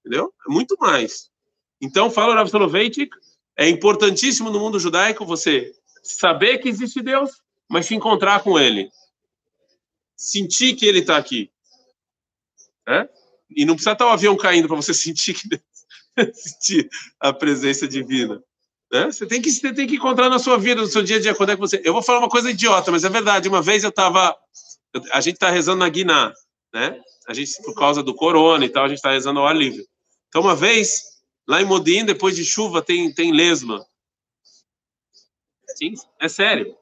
Entendeu? 0.00 0.32
Muito 0.48 0.76
mais. 0.78 1.30
Então, 1.80 2.10
fala 2.10 2.34
Rav 2.34 2.48
Soloveitchik, 2.48 3.10
é 3.56 3.68
importantíssimo 3.68 4.50
no 4.50 4.60
mundo 4.60 4.78
judaico 4.78 5.24
você 5.24 5.72
saber 6.02 6.58
que 6.58 6.68
existe 6.68 7.02
Deus, 7.02 7.30
mas 7.68 7.86
se 7.86 7.94
encontrar 7.94 8.42
com 8.42 8.58
Ele. 8.58 8.88
Sentir 10.16 10.74
que 10.74 10.86
Ele 10.86 11.00
está 11.00 11.16
aqui. 11.16 11.50
E 13.50 13.64
não 13.64 13.74
precisa 13.74 13.92
estar 13.92 14.06
o 14.06 14.10
avião 14.10 14.36
caindo 14.36 14.68
para 14.68 14.76
você 14.76 14.92
sentir, 14.94 15.34
que 15.34 15.60
sentir 16.32 16.88
a 17.20 17.32
presença 17.32 17.86
divina. 17.86 18.42
Você 18.90 19.26
tem 19.26 19.42
que 19.42 19.50
você 19.50 19.72
tem 19.74 19.86
que 19.86 19.96
encontrar 19.96 20.28
na 20.28 20.38
sua 20.38 20.56
vida, 20.56 20.80
no 20.80 20.86
seu 20.86 21.02
dia 21.02 21.16
a 21.16 21.20
dia, 21.20 21.34
quando 21.34 21.50
é 21.50 21.54
que 21.54 21.60
você. 21.60 21.80
Eu 21.84 21.92
vou 21.92 22.02
falar 22.02 22.20
uma 22.20 22.28
coisa 22.28 22.50
idiota, 22.50 22.92
mas 22.92 23.04
é 23.04 23.08
verdade. 23.08 23.48
Uma 23.48 23.60
vez 23.60 23.82
eu 23.82 23.90
estava, 23.90 24.36
a 25.12 25.20
gente 25.20 25.34
está 25.34 25.50
rezando 25.50 25.80
na 25.80 25.88
Guiná, 25.88 26.32
né? 26.72 27.00
A 27.26 27.34
gente 27.34 27.60
por 27.62 27.74
causa 27.74 28.02
do 28.02 28.14
corona 28.14 28.64
e 28.64 28.68
tal, 28.68 28.84
a 28.84 28.88
gente 28.88 28.98
está 28.98 29.10
rezando 29.10 29.40
ao 29.40 29.46
ar 29.46 29.56
livre. 29.56 29.84
Então 30.28 30.40
uma 30.40 30.54
vez 30.54 31.02
lá 31.48 31.60
em 31.60 31.64
Modim, 31.64 32.04
depois 32.04 32.36
de 32.36 32.44
chuva 32.44 32.80
tem 32.80 33.12
tem 33.12 33.32
lesma. 33.32 33.84
Sim, 35.76 35.94
é 36.20 36.28
sério. 36.28 36.74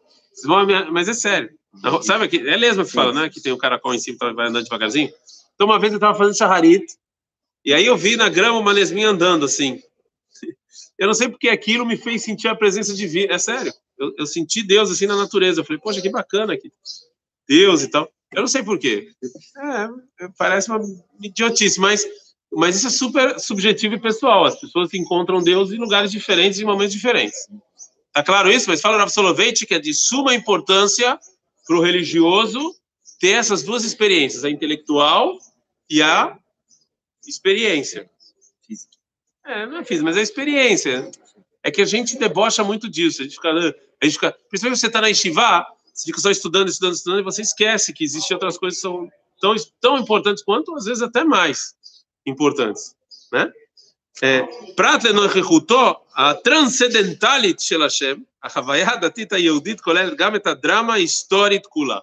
Vão 0.45 0.67
Mas 0.93 1.09
é 1.09 1.15
sério. 1.15 1.51
Na 1.83 1.91
rua- 1.91 2.03
Sabe 2.03 2.29
que 2.29 2.37
é 2.37 2.57
lesma 2.57 2.85
que 2.85 2.93
fala, 2.93 3.13
né? 3.13 3.29
Que 3.29 3.41
tem 3.41 3.53
o 3.53 3.59
caracol 3.59 3.95
em 3.95 3.99
cima, 3.99 4.17
então 4.17 4.35
vai 4.35 4.49
andando 4.49 4.65
devagarzinho. 4.65 5.11
Então 5.55 5.67
uma 5.67 5.79
vez 5.79 5.93
eu 5.93 5.99
estava 5.99 6.17
fazendo 6.17 6.37
chaharit 6.37 6.85
e 7.65 7.73
aí 7.73 7.87
eu 7.87 7.97
vi 7.97 8.17
na 8.17 8.29
grama 8.29 8.59
uma 8.59 8.73
lesminha 8.73 9.09
andando 9.09 9.45
assim. 9.47 9.81
Eu 10.97 11.09
não 11.09 11.15
sei 11.15 11.29
porque 11.29 11.49
aquilo 11.49 11.85
me 11.85 11.97
fez 11.97 12.23
sentir 12.23 12.47
a 12.47 12.55
presença 12.55 12.95
divina. 12.95 13.35
É 13.35 13.39
sério. 13.39 13.73
Eu, 13.99 14.15
eu 14.17 14.27
senti 14.27 14.63
Deus 14.63 14.93
assim 14.93 15.07
na 15.07 15.17
natureza. 15.17 15.61
Eu 15.61 15.65
falei, 15.65 15.81
poxa, 15.81 16.01
que 16.01 16.09
bacana 16.09 16.53
aqui. 16.53 16.71
Deus 17.49 17.83
e 17.83 17.89
tal. 17.89 18.09
Eu 18.33 18.43
não 18.43 18.47
sei 18.47 18.63
porquê. 18.63 19.09
É, 20.21 20.29
parece 20.39 20.71
uma 20.71 20.81
idiotice, 21.21 21.81
mas, 21.81 22.07
mas 22.53 22.77
isso 22.77 22.87
é 22.87 22.91
super 22.91 23.41
subjetivo 23.41 23.95
e 23.95 24.01
pessoal. 24.01 24.45
As 24.45 24.61
pessoas 24.61 24.95
encontram 24.95 25.43
Deus 25.43 25.73
em 25.73 25.79
lugares 25.79 26.13
diferentes, 26.13 26.61
em 26.61 26.65
momentos 26.65 26.95
diferentes. 26.95 27.39
Tá 28.13 28.23
claro 28.23 28.51
isso? 28.51 28.69
Mas 28.71 28.81
fala 28.81 28.97
na 28.97 29.03
Absolvente 29.03 29.67
que 29.67 29.75
é 29.75 29.81
de 29.81 29.93
suma 29.93 30.33
importância 30.33 31.19
para 31.67 31.77
o 31.77 31.83
religioso 31.83 32.75
ter 33.19 33.33
essas 33.33 33.63
duas 33.63 33.85
experiências, 33.85 34.45
a 34.45 34.51
intelectual 34.51 35.39
e 35.89 36.03
a 36.03 36.39
experiência. 37.27 38.11
É, 39.45 39.67
não 39.67 39.79
é 39.79 39.85
física, 39.85 40.05
mas 40.05 40.17
é 40.17 40.23
experiência. 40.23 41.11
É 41.63 41.71
que 41.71 41.83
a 41.83 41.87
gente 41.87 42.19
debocha 42.19 42.63
muito 42.65 42.89
disso. 42.89 43.23
A 43.23 43.25
gente 43.25 43.37
fica, 43.37 43.51
a 43.51 44.05
gente 44.05 44.15
fica 44.15 44.37
principalmente 44.49 44.81
você 44.81 44.87
está 44.87 45.01
na 45.01 45.09
Yeshiva, 45.09 45.67
você 45.93 46.07
fica 46.07 46.21
só 46.21 46.31
estudando, 46.31 46.69
estudando, 46.69 46.95
estudando, 46.95 47.21
e 47.21 47.25
você 47.25 47.43
esquece 47.43 47.93
que 47.93 48.05
existem 48.05 48.35
outras 48.35 48.59
coisas 48.59 48.79
que 48.79 48.83
são 48.83 49.11
tão, 49.41 49.55
tão 49.81 49.99
importantes 49.99 50.43
quanto, 50.43 50.75
às 50.75 50.87
vezes, 50.87 51.03
até 51.03 51.25
mais 51.25 51.75
importantes. 52.27 52.97
Né? 53.33 53.51
פרט 54.76 55.04
לנוכחותו 55.04 55.94
הטרנסצדנטלית 56.16 57.60
של 57.60 57.84
השם, 57.84 58.16
החוויה 58.44 58.92
הדתית 58.92 59.34
היהודית 59.34 59.82
כוללת 59.82 60.18
גם 60.18 60.36
את 60.36 60.48
הדרמה 60.48 60.94
ההיסטורית 60.94 61.66
כולה. 61.66 61.98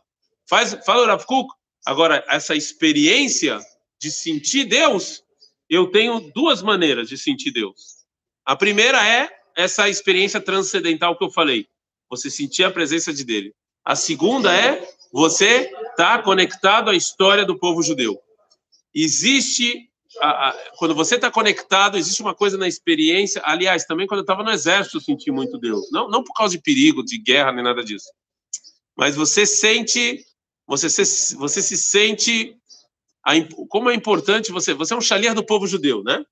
Faz, 0.48 0.78
fala 0.86 1.02
o 1.02 1.06
Rav 1.06 1.24
Kuk, 1.26 1.48
agora, 1.84 2.24
essa 2.28 2.54
experiência 2.54 3.58
de 4.00 4.12
sentir 4.12 4.64
Deus, 4.64 5.24
eu 5.68 5.90
tenho 5.90 6.20
duas 6.34 6.62
maneiras 6.62 7.08
de 7.08 7.18
sentir 7.18 7.50
Deus. 7.50 8.06
A 8.44 8.54
primeira 8.54 9.04
é 9.04 9.28
essa 9.56 9.88
experiência 9.88 10.40
transcendental 10.40 11.18
que 11.18 11.24
eu 11.24 11.30
falei, 11.30 11.66
você 12.08 12.30
sentir 12.30 12.62
a 12.62 12.70
presença 12.70 13.12
de 13.12 13.24
dele. 13.24 13.52
A 13.84 13.96
segunda 13.96 14.54
é 14.54 14.86
você 15.12 15.72
estar 15.90 16.18
tá 16.18 16.22
conectado 16.22 16.90
à 16.90 16.94
história 16.94 17.44
do 17.44 17.58
povo 17.58 17.82
judeu. 17.82 18.20
Existe, 18.94 19.89
a, 20.19 20.49
a, 20.49 20.71
quando 20.77 20.93
você 20.93 21.15
está 21.15 21.31
conectado, 21.31 21.97
existe 21.97 22.21
uma 22.21 22.35
coisa 22.35 22.57
na 22.57 22.67
experiência. 22.67 23.41
Aliás, 23.45 23.85
também 23.85 24.07
quando 24.07 24.19
eu 24.19 24.23
estava 24.23 24.43
no 24.43 24.51
exército, 24.51 24.97
eu 24.97 25.01
senti 25.01 25.31
muito 25.31 25.57
Deus. 25.57 25.89
Não, 25.91 26.09
não 26.09 26.23
por 26.23 26.33
causa 26.33 26.55
de 26.55 26.61
perigo, 26.61 27.03
de 27.03 27.17
guerra, 27.17 27.51
nem 27.51 27.63
nada 27.63 27.83
disso. 27.83 28.07
Mas 28.97 29.15
você 29.15 29.45
sente, 29.45 30.25
você 30.67 30.89
se, 30.89 31.35
você 31.35 31.61
se 31.61 31.77
sente 31.77 32.55
a, 33.25 33.33
como 33.69 33.89
é 33.89 33.95
importante 33.95 34.51
você. 34.51 34.73
Você 34.73 34.93
é 34.93 34.97
um 34.97 35.01
chalier 35.01 35.33
do 35.33 35.45
povo 35.45 35.67
judeu, 35.67 36.03
né? 36.03 36.23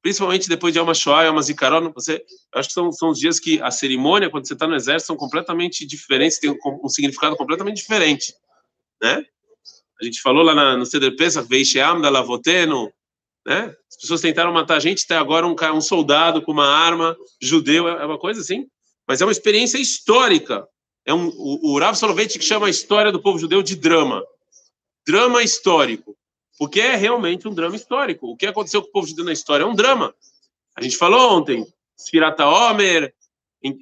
Principalmente 0.00 0.48
depois 0.48 0.72
de 0.72 0.80
Alma 0.80 0.94
Shoah, 0.94 1.28
Alma 1.28 1.42
Zikaron, 1.42 1.92
você, 1.92 2.24
acho 2.54 2.68
que 2.68 2.74
são, 2.74 2.90
são 2.90 3.10
os 3.10 3.18
dias 3.18 3.38
que 3.38 3.62
a 3.62 3.70
cerimônia, 3.70 4.28
quando 4.28 4.48
você 4.48 4.54
está 4.54 4.66
no 4.66 4.74
exército, 4.74 5.06
são 5.06 5.16
completamente 5.16 5.86
diferentes, 5.86 6.40
tem 6.40 6.50
um, 6.50 6.58
um, 6.82 6.88
significado 6.88 7.36
completamente 7.36 7.76
diferente, 7.76 8.34
né? 9.00 9.24
A 10.00 10.04
gente 10.04 10.20
falou 10.20 10.42
lá 10.42 10.56
na, 10.56 10.76
no 10.76 10.84
Pesach, 11.16 11.46
Veisheam 11.48 12.00
da 12.00 12.10
Lavoteno, 12.10 12.92
né? 13.46 13.74
As 13.90 13.96
pessoas 14.00 14.20
tentaram 14.20 14.52
matar 14.52 14.76
a 14.76 14.80
gente, 14.80 15.04
até 15.04 15.16
agora 15.16 15.46
um, 15.46 15.54
um 15.74 15.80
soldado 15.80 16.42
com 16.42 16.52
uma 16.52 16.66
arma, 16.66 17.16
judeu, 17.40 17.88
é 17.88 18.04
uma 18.04 18.18
coisa 18.18 18.40
assim, 18.40 18.66
mas 19.06 19.20
é 19.20 19.24
uma 19.24 19.32
experiência 19.32 19.78
histórica. 19.78 20.66
É 21.04 21.12
um, 21.12 21.28
o, 21.28 21.72
o 21.72 21.78
Rav 21.78 21.96
chama 22.40 22.66
a 22.66 22.70
história 22.70 23.10
do 23.10 23.20
povo 23.20 23.38
judeu 23.38 23.62
de 23.62 23.76
drama. 23.76 24.22
Drama 25.06 25.42
histórico. 25.42 26.16
Porque 26.58 26.80
é 26.80 26.94
realmente 26.94 27.48
um 27.48 27.54
drama 27.54 27.74
histórico. 27.74 28.28
O 28.28 28.36
que 28.36 28.46
aconteceu 28.46 28.82
com 28.82 28.88
o 28.88 28.92
povo 28.92 29.06
judeu 29.06 29.24
na 29.24 29.32
história 29.32 29.64
é 29.64 29.66
um 29.66 29.74
drama. 29.74 30.14
A 30.76 30.82
gente 30.82 30.96
falou 30.96 31.36
ontem, 31.36 31.66
Sfirata 31.98 32.46
Omer, 32.46 33.12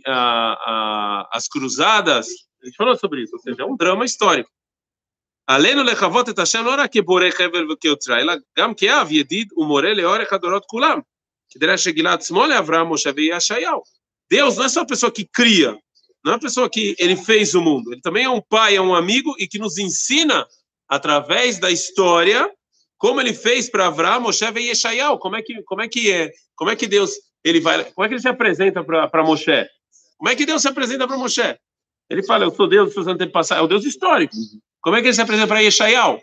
a, 0.07 0.12
a, 0.12 1.29
as 1.33 1.46
cruzadas, 1.49 2.29
a 2.62 2.66
gente 2.66 2.77
falou 2.77 2.96
sobre 2.96 3.23
isso, 3.23 3.35
ou 3.35 3.40
seja, 3.40 3.62
é 3.62 3.64
um 3.64 3.77
drama 3.77 4.05
histórico. 4.05 4.51
עלינו 5.49 5.84
לחוות 5.84 6.29
את 6.29 6.39
השם 6.39 6.65
לא 6.65 6.75
רק 6.77 6.93
כבורא 6.93 7.29
חבל 7.31 7.71
וכיוצרה, 7.71 8.19
אלא 8.19 8.34
גם 8.60 8.73
כאב, 8.73 9.12
ידיד 9.12 9.53
ומורה 9.58 9.93
לאורך 9.93 10.34
הדורות 10.34 10.65
כולם. 10.65 10.99
כדרך 11.49 11.79
שגילה 11.79 12.13
עצמו 12.13 12.45
לאברהם, 12.45 12.93
משה 12.93 13.10
וישעיהו. 13.15 13.81
Deus 14.34 14.58
não 14.58 14.65
é 14.65 14.69
só 14.69 14.81
a 14.81 14.86
pessoa 14.86 15.12
que 15.12 15.23
cria, 15.23 15.77
não 16.23 16.34
é 16.34 16.36
a 16.36 16.39
pessoa 16.39 16.67
que 16.67 16.95
ele 16.97 17.15
fez 17.15 17.53
o 17.53 17.62
mundo. 17.62 17.93
Ele 17.93 18.01
também 18.01 18.25
é 18.25 18.29
um 18.29 18.41
pai, 18.41 18.75
é 18.75 18.81
um 18.81 18.95
amigo 18.95 19.36
e 19.38 19.47
que 19.47 19.60
nos 19.60 19.77
ensina 19.77 20.47
através 20.89 21.60
da 21.60 21.69
história 21.69 22.49
como 22.97 23.21
ele 23.21 23.34
fez 23.34 23.69
para 23.69 23.88
Abraão, 23.88 24.21
Moshe 24.21 24.43
e 24.45 24.69
Yeshayahu, 24.69 25.19
como 25.19 25.36
é 25.36 25.41
que 25.43 25.62
como 25.63 25.81
é 25.81 25.88
que 25.88 26.12
é, 26.12 26.31
como 26.55 26.71
é 26.71 26.75
que 26.75 26.88
Deus 26.88 27.12
ele 27.43 27.60
vai, 27.60 27.84
como 27.91 28.03
é 28.03 28.08
que 28.08 28.15
ele 28.15 28.21
se 28.21 28.27
apresenta 28.27 28.84
para 28.84 29.08
para 29.08 29.23
Moshe? 29.23 29.67
Como 30.17 30.29
é 30.29 30.36
que 30.36 30.45
Deus 30.45 30.62
se 30.62 30.67
apresenta 30.67 31.08
para 31.08 31.17
Moshe? 31.17 31.55
Ele 32.10 32.23
fala, 32.23 32.45
eu 32.45 32.51
sou 32.51 32.67
Deus 32.67 32.86
dos 32.86 32.93
seus 32.93 33.08
antepassados, 33.08 33.62
é 33.62 33.65
o 33.65 33.67
Deus 33.67 33.84
histórico. 33.86 34.36
Como 34.81 34.95
é 34.95 35.01
que 35.01 35.08
ele 35.08 35.13
se 35.13 35.21
apresenta 35.21 35.47
para 35.47 35.62
Yeshayahu? 35.62 36.21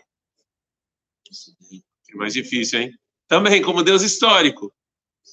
É 2.11 2.15
mais 2.15 2.33
difícil, 2.33 2.79
hein? 2.79 2.93
Também 3.27 3.61
como 3.61 3.83
Deus 3.83 4.01
histórico. 4.01 4.71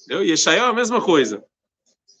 Eu 0.09 0.23
Yeshayahu 0.23 0.67
é 0.67 0.69
a 0.69 0.73
mesma 0.73 1.01
coisa. 1.01 1.43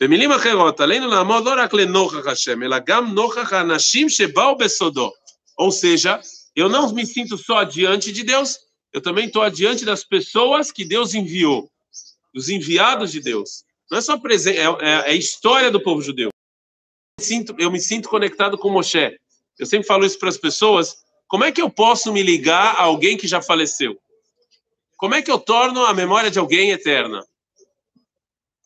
במילים 0.01 0.31
אחרות, 0.31 0.79
עלינו 0.79 1.07
לעמוד 1.07 1.45
לא 1.45 1.53
רק 1.57 1.73
לנוכח 1.73 2.27
השם, 2.27 2.63
אלא 2.63 2.77
גם 2.85 3.13
נוכח 3.13 3.53
האנשים 3.53 4.09
שבאו 4.09 4.57
בסודו. 4.57 5.11
Ou 5.59 5.71
seja, 5.71 6.19
eu 6.55 6.67
não 6.67 6.91
me 6.91 7.05
sinto 7.05 7.37
só 7.37 7.63
diante 7.63 8.11
de 8.11 8.23
Deus, 8.23 8.57
eu 8.91 8.99
também 8.99 9.27
estou 9.27 9.43
adiante 9.43 9.85
das 9.85 10.03
pessoas 10.03 10.71
que 10.71 10.83
Deus 10.83 11.13
enviou, 11.13 11.69
dos 12.33 12.49
enviados 12.49 13.11
de 13.11 13.21
Deus. 13.21 13.63
Não 13.91 13.99
é 13.99 14.01
só 14.01 14.17
presente, 14.17 14.57
é, 14.57 14.63
é, 14.63 14.89
é, 14.89 14.95
a 15.11 15.13
história 15.13 15.69
do 15.69 15.83
povo 15.83 16.01
judeu. 16.01 16.29
Eu 16.29 17.21
me, 17.21 17.25
sinto, 17.25 17.55
eu 17.59 17.71
me 17.71 17.79
sinto 17.79 18.09
conectado 18.09 18.57
com 18.57 18.71
Moshe. 18.71 19.17
Eu 19.58 19.66
sempre 19.66 19.86
falo 19.86 20.04
isso 20.04 20.18
para 20.18 20.28
as 20.28 20.36
pessoas. 20.36 21.04
Como 21.28 21.44
é 21.44 21.50
que 21.50 21.60
eu 21.60 21.70
posso 21.70 22.12
me 22.12 22.22
ligar 22.22 22.76
a 22.76 22.82
alguém 22.82 23.16
que 23.16 23.26
já 23.26 23.42
faleceu? 23.42 23.98
Como 24.96 25.14
é 25.14 25.22
que 25.22 25.30
eu 25.30 25.38
torno 25.38 25.84
a 25.84 25.92
memória 25.92 26.30
de 26.30 26.38
alguém 26.38 26.70
eterna? 26.70 27.24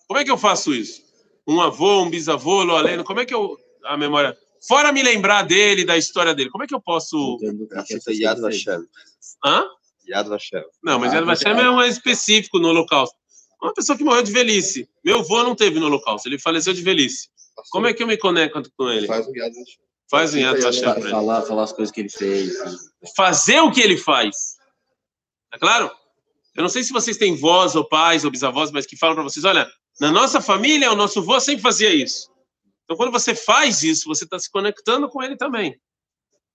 Como 0.07 0.19
é 0.19 0.25
que 0.25 0.31
eu 0.31 0.39
faço 0.39 0.75
isso? 0.75 1.03
Um 1.47 1.61
avô, 1.61 2.03
um 2.03 2.11
bisavô, 2.11 2.63
Loaleno, 2.63 3.05
como 3.05 3.21
é 3.21 3.25
que 3.25 3.35
eu 3.35 3.57
a 3.85 3.97
memória? 3.97 4.37
Fora 4.67 4.93
me 4.93 5.03
lembrar 5.03 5.43
dele, 5.43 5.85
da 5.85 5.97
história 5.97 6.35
dele, 6.35 6.51
como 6.51 6.65
é 6.65 6.67
que 6.67 6.75
eu 6.75 6.81
posso. 6.81 7.39
Aceita 7.75 8.13
Yad 8.13 8.41
Vashem. 8.41 8.87
Hã? 9.45 9.65
Yad 10.09 10.29
Vashem. 10.29 10.63
Não, 10.83 10.99
mas 10.99 11.13
Yad 11.13 11.25
Vashem 11.25 11.53
é 11.53 11.71
um 11.71 11.83
específico 11.83 12.59
no 12.59 12.69
Holocausto. 12.69 13.17
Uma 13.63 13.73
pessoa 13.73 13.97
que 13.97 14.05
morreu 14.05 14.23
de 14.23 14.33
velhice. 14.33 14.89
Meu 15.05 15.21
avô 15.21 15.43
não 15.43 15.55
teve 15.55 15.81
no 15.81 15.87
Holocausto, 15.87 16.29
ele 16.29 16.39
faleceu 16.39 16.73
de 16.73 16.83
velhice. 16.83 17.29
Como 17.71 17.87
é 17.87 17.95
que 17.95 18.03
eu 18.03 18.07
me 18.07 18.17
conecto 18.17 18.71
com 18.77 18.91
ele? 18.91 19.07
Faz 19.07 19.27
o 19.27 19.37
Yad 19.37 19.55
Vashem. 19.55 19.90
Faz 20.11 20.35
pra 20.81 21.01
ele. 21.01 21.11
Falar, 21.11 21.43
falar 21.43 21.63
as 21.63 21.73
coisas 21.73 21.93
que 21.93 22.01
ele 22.01 22.09
fez. 22.09 22.53
Fazer 23.17 23.61
o 23.61 23.71
que 23.71 23.81
ele 23.81 23.97
faz. 23.97 24.57
Tá 25.51 25.59
claro? 25.59 25.91
Eu 26.57 26.63
não 26.63 26.69
sei 26.69 26.83
se 26.83 26.93
vocês 26.93 27.17
têm 27.17 27.37
vós 27.37 27.77
ou 27.77 27.89
pais 27.89 28.25
ou 28.25 28.31
bisavós, 28.31 28.73
mas 28.73 28.87
que 28.87 28.97
falam 28.97 29.15
para 29.15 29.23
vocês, 29.23 29.45
olha, 29.45 29.71
na 30.01 30.11
nossa 30.11 30.41
família, 30.41 30.91
o 30.91 30.97
nosso 30.97 31.21
avô 31.21 31.39
sempre 31.39 31.63
fazia 31.63 31.95
isso. 31.95 32.29
Então, 32.85 32.97
quando 32.97 33.13
você 33.13 33.37
faz 33.37 33.85
isso, 33.85 34.09
você 34.09 34.25
está 34.25 34.37
se 34.37 34.51
conectando 34.51 35.09
com 35.09 35.23
ele 35.23 35.37
também. 35.37 35.81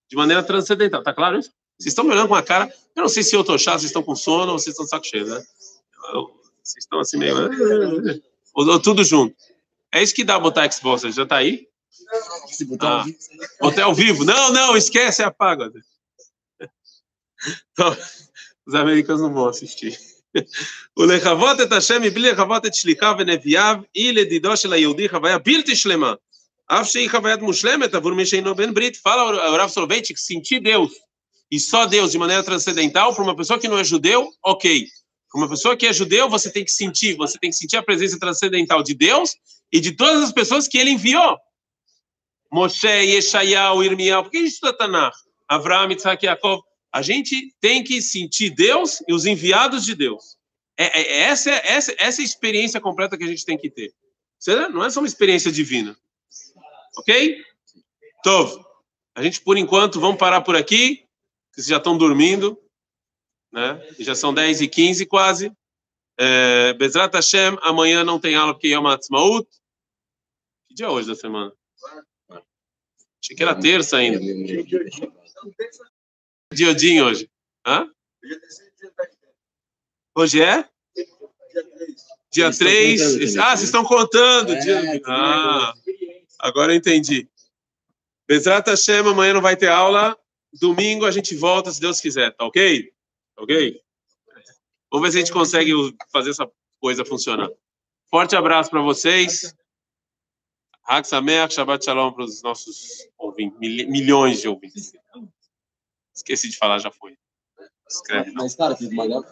De 0.10 0.18
maneira 0.18 0.44
transcendental. 0.44 1.02
Tá 1.02 1.14
claro 1.14 1.40
isso? 1.40 1.50
Vocês 1.80 1.92
estão 1.92 2.04
me 2.04 2.12
olhando 2.12 2.28
com 2.28 2.36
a 2.36 2.44
cara. 2.44 2.72
Eu 2.94 3.04
não 3.04 3.10
sei 3.10 3.24
se 3.24 3.36
eu 3.36 3.44
tô 3.44 3.58
chato, 3.58 3.80
vocês 3.80 3.90
estão 3.90 4.04
com 4.04 4.16
sono 4.16 4.52
ou 4.52 4.60
vocês 4.60 4.74
estão 4.74 4.86
saco 4.86 5.06
cheio, 5.06 5.28
né? 5.28 5.42
Vocês 6.62 6.84
estão 6.84 7.00
assim 7.00 7.18
meio. 7.18 7.36
Ou, 8.54 8.66
ou 8.66 8.80
tudo 8.80 9.04
junto. 9.04 9.36
É 9.94 10.02
isso 10.02 10.16
que 10.16 10.24
dá 10.24 10.40
botar 10.40 10.72
Xbox. 10.72 11.02
Já 11.14 11.26
tá 11.26 11.36
aí? 11.36 11.68
Se 12.48 12.66
botar 12.66 12.88
ah, 12.88 12.98
ao 13.00 13.04
vivo. 13.06 13.18
Né? 13.32 13.48
Botar 13.60 13.84
ao 13.84 13.96
vivo. 13.96 14.26
Não, 14.26 14.52
não, 14.52 14.78
esquece, 14.78 15.24
apaga. 15.24 15.72
Então, 17.74 17.96
os 18.66 18.74
americanos 18.74 19.22
não 19.22 19.32
vão 19.32 19.48
assistir. 19.48 20.00
O 20.96 21.06
lechavot 21.06 21.60
et 21.62 21.72
Hashem, 21.72 22.02
bli 22.12 22.24
lechavot 22.24 22.66
et 22.66 22.74
shlichav 22.76 23.18
veneviav, 23.18 23.86
e 23.94 24.12
ledido 24.12 24.56
shel 24.58 24.72
hayehudi 24.72 25.08
havaya 25.08 25.40
bilti 25.40 25.76
shlema. 25.76 26.18
Af 26.68 26.88
shei 26.88 27.08
havayat 27.08 27.42
mushlemet, 27.42 27.94
avur 27.94 28.16
misheino 28.16 28.56
ben 28.56 28.74
brit. 28.74 28.98
Fala 28.98 29.52
o 29.52 29.58
Rav 29.58 29.70
Soloveitchik, 29.70 30.20
sentir 30.20 30.60
Deus, 30.62 30.92
e 31.52 31.60
só 31.60 31.86
Deus 31.86 32.12
de 32.12 32.18
maneira 32.18 32.44
transcendental, 32.44 33.14
para 33.14 33.24
uma 33.24 33.36
pessoa 33.36 33.60
que 33.60 33.68
não 33.68 33.78
é 33.78 33.84
judeu, 33.84 34.30
ok. 34.44 34.88
Para 35.32 35.42
uma 35.42 35.50
pessoa 35.50 35.76
que 35.76 35.86
é 35.86 35.94
judeu, 35.94 36.30
você 36.30 36.50
tem 36.52 36.66
que 36.66 36.72
sentir, 36.72 37.16
você 37.16 37.38
tem 37.38 37.50
que 37.50 37.56
sentir 37.56 37.78
a 37.78 37.84
presença 37.84 38.20
transcendental 38.20 38.82
de 38.82 38.94
Deus 38.94 39.36
e 39.72 39.80
de 39.80 39.92
todas 39.92 40.24
as 40.24 40.32
pessoas 40.32 40.68
que 40.68 40.78
ele 40.78 40.92
enviou. 40.92 41.38
Moshe, 42.52 42.88
Yeshayahu, 42.88 43.84
Irmiel, 43.84 44.24
por 44.24 44.32
que 44.32 44.38
a 44.38 44.42
gente 44.42 44.54
estuda 44.54 44.78
Tanakh? 44.78 45.16
Avraham, 45.48 45.92
Isaac, 45.92 46.26
Yaakov. 46.26 46.62
A 46.92 47.02
gente 47.02 47.54
tem 47.60 47.84
que 47.84 48.02
sentir 48.02 48.50
Deus 48.52 49.04
e 49.08 49.14
os 49.14 49.26
enviados 49.26 49.86
de 49.86 49.94
Deus. 49.96 50.38
É, 50.78 50.86
é- 51.02 51.12
é 51.14 51.20
essa, 51.24 51.52
é- 51.52 51.68
essa, 51.68 51.96
essa 51.98 52.22
é 52.22 52.24
a 52.24 52.26
experiência 52.26 52.80
completa 52.80 53.18
que 53.18 53.24
a 53.24 53.28
gente 53.28 53.46
tem 53.46 53.58
que 53.58 53.70
ter. 53.70 53.94
Você 54.40 54.68
não 54.70 54.84
é 54.84 54.90
só 54.90 55.00
uma 55.02 55.08
experiência 55.08 55.52
divina. 55.52 55.98
Ok? 56.98 57.44
Tov. 58.24 58.64
A 59.14 59.24
gente, 59.24 59.42
por 59.42 59.58
enquanto, 59.58 60.00
vamos 60.00 60.18
parar 60.18 60.42
por 60.42 60.56
aqui, 60.56 60.98
que 60.98 61.56
vocês 61.56 61.68
já 61.68 61.78
estão 61.78 61.98
dormindo. 61.98 62.58
Né? 63.52 63.82
Já 64.00 64.16
são 64.16 64.34
10 64.34 64.62
e 64.62 64.68
15 64.68 65.06
quase. 65.06 65.52
É, 66.18 66.74
Bezrat 66.74 67.14
Hashem, 67.14 67.58
amanhã 67.62 68.04
não 68.04 68.20
tem 68.20 68.36
aula 68.36 68.54
porque 68.54 68.68
é 68.68 68.76
Ha'atzmaut. 68.76 69.48
Que 70.68 70.76
dia 70.76 70.86
é 70.88 70.90
hoje 70.90 71.08
da 71.08 71.16
semana? 71.16 71.54
Achei 73.26 73.36
que 73.36 73.42
era 73.42 73.56
terça 73.56 73.98
ainda. 73.98 74.20
Diodinho 76.54 77.06
hoje. 77.06 77.28
Hã? 77.66 77.90
Hoje 80.16 80.44
é? 80.44 80.70
Dia 82.32 82.46
Eles 82.46 82.62
estão 82.62 82.68
3. 82.68 83.02
contando 83.02 83.14
também. 83.18 83.40
Ah, 83.40 83.58
vocês 83.58 83.64
estão 83.64 83.84
contando. 83.84 84.54
É, 84.54 85.02
Ah, 85.08 85.74
agora 86.38 86.72
eu 86.72 86.78
entendi. 86.78 87.28
Bezrat 88.28 88.68
Hashem, 88.68 89.00
amanhã 89.00 89.34
não 89.34 89.42
vai 89.42 89.58
ter 89.58 89.70
aula. 89.70 90.16
Domingo 90.54 91.06
a 91.06 91.12
gente 91.12 91.36
volta, 91.36 91.72
se 91.72 91.82
Deus 91.82 92.00
quiser, 92.00 92.32
tá 92.36 92.46
ok? 92.46 92.92
Tá 93.36 93.42
Ok? 93.42 93.82
Vamos 94.92 95.08
ver 95.08 95.12
se 95.12 95.18
a 95.18 95.22
gente 95.22 95.34
consegue 95.34 95.72
fazer 96.12 96.30
essa 96.30 96.48
coisa 96.80 97.04
funcionar. 97.04 97.50
Forte 98.08 98.36
abraço 98.36 98.70
para 98.70 98.82
vocês. 98.82 99.56
Hag 100.88 101.06
Sameach, 101.06 101.54
Shabbat 101.54 101.84
Shalom 101.84 102.14
para 102.14 102.24
os 102.24 102.42
nossos 102.44 103.08
ouvintes, 103.18 103.58
mil- 103.60 103.90
milhões 103.90 104.42
de 104.42 104.48
ouvintes. 104.48 104.94
Esqueci 106.14 106.50
de 106.50 106.58
falar, 106.58 106.80
já 106.80 106.92
foi. 106.92 107.18
Escreve. 107.90 108.32
Mas, 108.34 108.56
cara, 108.56 108.76
teve 108.76 108.94
uma. 108.94 109.26